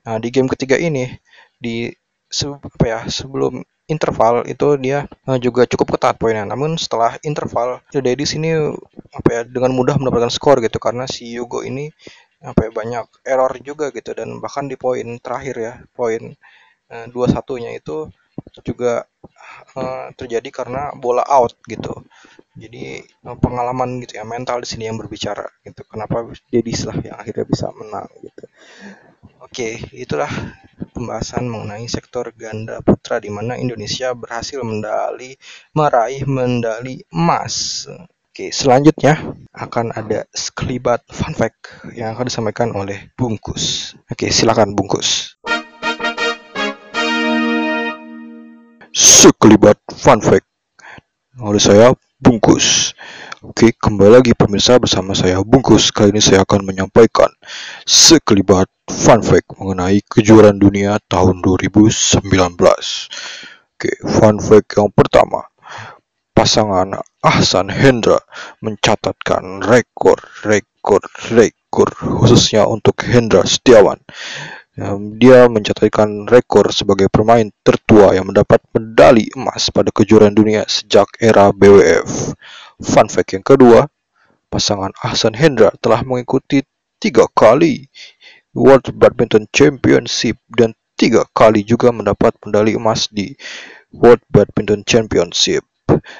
Nah 0.07 0.17
di 0.17 0.31
game 0.31 0.47
ketiga 0.47 0.79
ini 0.79 1.11
di 1.59 1.91
se 2.29 2.47
apa 2.47 2.85
ya 2.85 2.99
sebelum 3.11 3.61
interval 3.89 4.45
itu 4.45 4.77
dia 4.77 5.09
uh, 5.25 5.35
juga 5.41 5.65
cukup 5.65 5.97
ketat 5.97 6.15
poinnya. 6.21 6.45
Namun 6.45 6.77
setelah 6.77 7.17
interval, 7.25 7.81
di 7.91 8.25
sini 8.25 8.53
apa 9.11 9.29
ya 9.33 9.41
dengan 9.43 9.73
mudah 9.73 9.97
mendapatkan 9.97 10.29
skor 10.29 10.61
gitu 10.61 10.77
karena 10.77 11.09
si 11.09 11.33
Yugo 11.33 11.65
ini 11.65 11.89
apa 12.39 12.69
ya 12.69 12.71
banyak 12.71 13.05
error 13.27 13.51
juga 13.59 13.91
gitu 13.91 14.15
dan 14.15 14.39
bahkan 14.39 14.71
di 14.71 14.79
poin 14.79 15.19
terakhir 15.19 15.55
ya 15.59 15.73
poin 15.91 16.39
uh, 16.87 17.05
dua 17.11 17.27
satunya 17.27 17.75
itu 17.75 18.07
juga 18.61 19.05
uh, 19.77 20.09
terjadi 20.17 20.49
karena 20.49 20.93
bola 20.97 21.23
out 21.25 21.55
gitu 21.69 22.05
jadi 22.59 23.01
eh, 23.05 23.37
pengalaman 23.39 24.03
gitu 24.03 24.19
ya 24.19 24.27
mental 24.27 24.59
di 24.59 24.67
sini 24.67 24.91
yang 24.91 24.99
berbicara 24.99 25.47
gitu 25.63 25.85
kenapa 25.87 26.27
jadi 26.51 26.71
lah 26.91 26.97
yang 26.99 27.17
akhirnya 27.17 27.45
bisa 27.47 27.67
menang 27.71 28.09
gitu 28.19 28.43
oke 29.39 29.69
itulah 29.95 30.31
pembahasan 30.91 31.47
mengenai 31.47 31.87
sektor 31.87 32.27
ganda 32.35 32.83
putra 32.83 33.23
di 33.23 33.31
mana 33.31 33.55
Indonesia 33.55 34.11
berhasil 34.11 34.59
mendali 34.61 35.39
meraih 35.71 36.27
medali 36.27 37.01
emas 37.15 37.87
Oke, 38.29 38.55
selanjutnya 38.55 39.35
akan 39.51 39.91
ada 39.91 40.23
sekelibat 40.31 41.03
fun 41.11 41.35
fact 41.35 41.83
yang 41.91 42.15
akan 42.15 42.31
disampaikan 42.31 42.71
oleh 42.71 43.11
Bungkus. 43.19 43.99
Oke, 44.07 44.31
silakan 44.31 44.79
Bungkus. 44.79 45.35
Sekelibat 48.89 49.77
fun 49.93 50.17
fact 50.17 50.49
oleh 51.37 51.61
saya 51.61 51.93
Bungkus. 52.17 52.97
Oke, 53.45 53.71
kembali 53.71 54.19
lagi 54.19 54.33
pemirsa 54.33 54.81
bersama 54.81 55.13
saya 55.13 55.39
Bungkus. 55.45 55.93
Kali 55.93 56.09
ini 56.09 56.17
saya 56.17 56.41
akan 56.41 56.65
menyampaikan 56.65 57.29
sekelibat 57.85 58.65
fun 58.89 59.21
fact 59.21 59.53
mengenai 59.61 60.01
kejuaraan 60.03 60.57
dunia 60.57 60.97
tahun 61.05 61.39
2019. 61.45 62.17
Oke, 63.77 63.91
fun 64.09 64.35
fact 64.41 64.69
yang 64.73 64.89
pertama. 64.89 65.45
Pasangan 66.33 66.97
Ahsan 67.21 67.69
Hendra 67.69 68.17
mencatatkan 68.65 69.61
rekor, 69.69 70.17
rekor, 70.43 71.05
rekor 71.29 71.93
khususnya 71.93 72.65
untuk 72.65 73.05
Hendra 73.05 73.45
Setiawan 73.45 74.01
dia 75.19 75.49
mencatatkan 75.49 76.29
rekor 76.29 76.71
sebagai 76.71 77.11
pemain 77.11 77.49
tertua 77.65 78.15
yang 78.15 78.29
mendapat 78.31 78.63
medali 78.71 79.27
emas 79.35 79.67
pada 79.73 79.91
kejuaraan 79.91 80.31
dunia 80.31 80.63
sejak 80.69 81.09
era 81.19 81.51
BWF. 81.51 82.37
Fun 82.79 83.07
fact 83.11 83.35
yang 83.35 83.43
kedua, 83.43 83.91
pasangan 84.47 84.95
Ahsan 85.03 85.35
Hendra 85.35 85.73
telah 85.83 85.99
mengikuti 86.05 86.63
tiga 86.95 87.27
kali 87.35 87.91
World 88.55 88.95
Badminton 88.95 89.51
Championship 89.51 90.39
dan 90.47 90.71
tiga 90.95 91.27
kali 91.31 91.63
juga 91.63 91.91
mendapat 91.91 92.35
medali 92.43 92.75
emas 92.75 93.11
di 93.11 93.35
World 93.91 94.23
Badminton 94.31 94.87
Championship. 94.87 95.63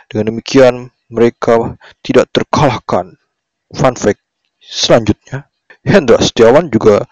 Dengan 0.09 0.35
demikian, 0.35 0.89
mereka 1.07 1.77
tidak 2.01 2.27
terkalahkan. 2.35 3.15
Fun 3.69 3.95
fact 3.95 4.19
selanjutnya, 4.59 5.47
Hendra 5.85 6.19
Setiawan 6.19 6.67
juga 6.67 7.05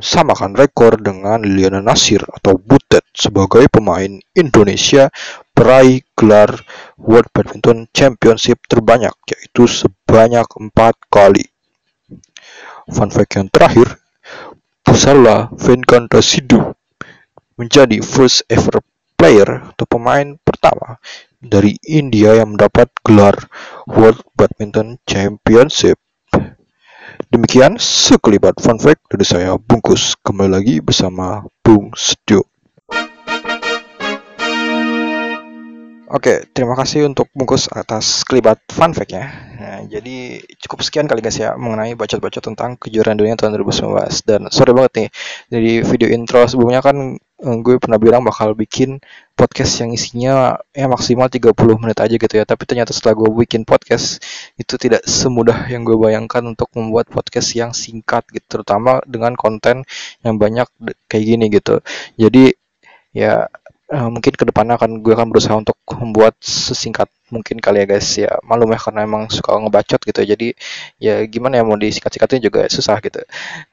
samakan 0.00 0.52
rekor 0.56 1.00
dengan 1.00 1.40
Liliana 1.40 1.80
Nasir 1.80 2.20
atau 2.28 2.60
Butet 2.60 3.04
sebagai 3.16 3.68
pemain 3.72 4.20
Indonesia 4.36 5.08
peraih 5.56 6.04
gelar 6.12 6.52
World 7.00 7.32
Badminton 7.32 7.88
Championship 7.92 8.60
terbanyak 8.68 9.12
yaitu 9.32 9.64
sebanyak 9.64 10.46
empat 10.56 10.94
kali. 11.08 11.48
Fun 12.86 13.10
fact 13.10 13.34
yang 13.34 13.48
terakhir, 13.50 13.98
Pusarla 14.86 15.50
Venkatasidu 15.56 16.76
menjadi 17.58 17.98
first 18.04 18.46
ever 18.46 18.84
player 19.16 19.74
atau 19.74 19.88
pemain 19.88 20.38
pertama 20.44 21.00
dari 21.40 21.74
India 21.88 22.36
yang 22.36 22.54
mendapat 22.54 22.92
gelar 23.02 23.34
World 23.88 24.22
Badminton 24.36 25.00
Championship. 25.08 25.98
Demikian 27.36 27.76
sekelibat 27.76 28.56
fun 28.64 28.80
fact 28.80 29.12
dari 29.12 29.20
saya 29.20 29.60
Bungkus. 29.60 30.16
Kembali 30.24 30.56
lagi 30.56 30.80
bersama 30.80 31.44
Bung 31.60 31.92
Studio. 31.92 32.40
Oke, 36.08 36.48
terima 36.56 36.72
kasih 36.72 37.04
untuk 37.04 37.28
bungkus 37.36 37.68
atas 37.68 38.24
kelibat 38.24 38.64
fun 38.72 38.96
fact-nya. 38.96 39.28
Nah, 39.60 39.84
jadi 39.84 40.40
cukup 40.64 40.80
sekian 40.80 41.04
kali 41.04 41.20
guys 41.20 41.36
ya 41.36 41.52
mengenai 41.60 41.92
bacot-bacot 41.92 42.40
tentang 42.40 42.80
kejuaraan 42.80 43.20
dunia 43.20 43.36
tahun 43.36 43.60
2019. 43.60 44.24
Dan 44.24 44.48
sorry 44.48 44.72
banget 44.72 44.92
nih, 44.96 45.08
dari 45.52 45.72
video 45.84 46.08
intro 46.08 46.40
sebelumnya 46.48 46.80
kan 46.80 47.20
gue 47.36 47.76
pernah 47.76 48.00
bilang 48.00 48.24
bakal 48.24 48.56
bikin 48.56 48.96
podcast 49.36 49.84
yang 49.84 49.92
isinya 49.92 50.56
ya 50.72 50.88
maksimal 50.88 51.28
30 51.28 51.52
menit 51.76 51.98
aja 52.00 52.14
gitu 52.16 52.34
ya. 52.34 52.44
Tapi 52.48 52.62
ternyata 52.64 52.96
setelah 52.96 53.12
gue 53.20 53.28
bikin 53.44 53.68
podcast 53.68 54.24
itu 54.56 54.74
tidak 54.80 55.04
semudah 55.04 55.68
yang 55.68 55.84
gue 55.84 55.96
bayangkan 56.00 56.40
untuk 56.48 56.72
membuat 56.72 57.12
podcast 57.12 57.52
yang 57.52 57.76
singkat 57.76 58.24
gitu, 58.32 58.60
terutama 58.60 59.04
dengan 59.04 59.36
konten 59.36 59.84
yang 60.24 60.40
banyak 60.40 60.64
kayak 61.12 61.24
gini 61.28 61.44
gitu. 61.52 61.84
Jadi 62.16 62.56
ya 63.12 63.48
uh, 63.92 64.08
mungkin 64.08 64.32
ke 64.32 64.44
depannya 64.48 64.80
akan 64.80 65.04
gue 65.04 65.12
akan 65.12 65.28
berusaha 65.28 65.56
untuk 65.60 65.76
membuat 65.92 66.40
sesingkat 66.40 67.12
mungkin 67.28 67.60
kali 67.60 67.84
ya 67.84 67.86
guys. 67.86 68.08
Ya 68.16 68.32
malum 68.48 68.72
ya 68.72 68.80
karena 68.80 69.04
emang 69.04 69.28
suka 69.28 69.60
ngebacot 69.60 70.00
gitu 70.08 70.20
jadi 70.24 70.48
ya 70.96 71.20
gimana 71.28 71.60
ya 71.60 71.68
mau 71.68 71.76
disingkat-singkatin 71.76 72.40
juga 72.40 72.64
susah 72.72 72.96
gitu. 73.04 73.20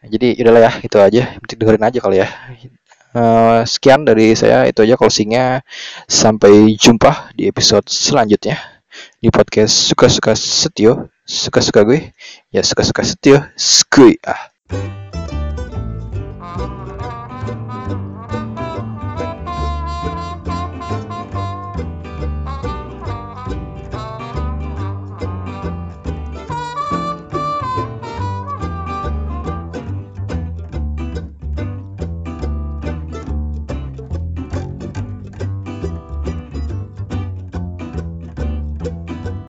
Jadi 0.03 0.35
udahlah 0.43 0.61
ya 0.67 0.71
itu 0.83 0.97
aja. 0.99 1.23
Penting 1.39 1.57
dengerin 1.63 1.87
aja 1.87 1.99
kali 2.03 2.17
ya 2.19 2.27
uh, 3.13 3.61
sekian 3.65 4.05
dari 4.05 4.33
saya. 4.33 4.65
Itu 4.67 4.85
aja 4.85 4.97
closingnya. 4.97 5.61
Sampai 6.05 6.75
jumpa 6.77 7.33
di 7.37 7.49
episode 7.49 7.87
selanjutnya. 7.89 8.57
Di 9.17 9.33
podcast 9.33 9.89
suka-suka 9.89 10.37
setio. 10.37 11.09
Suka-suka 11.23 11.81
gue. 11.87 12.13
Ya 12.53 12.61
suka-suka 12.61 13.01
setio. 13.01 13.41
Skui. 13.55 14.19
Ah 14.25 14.53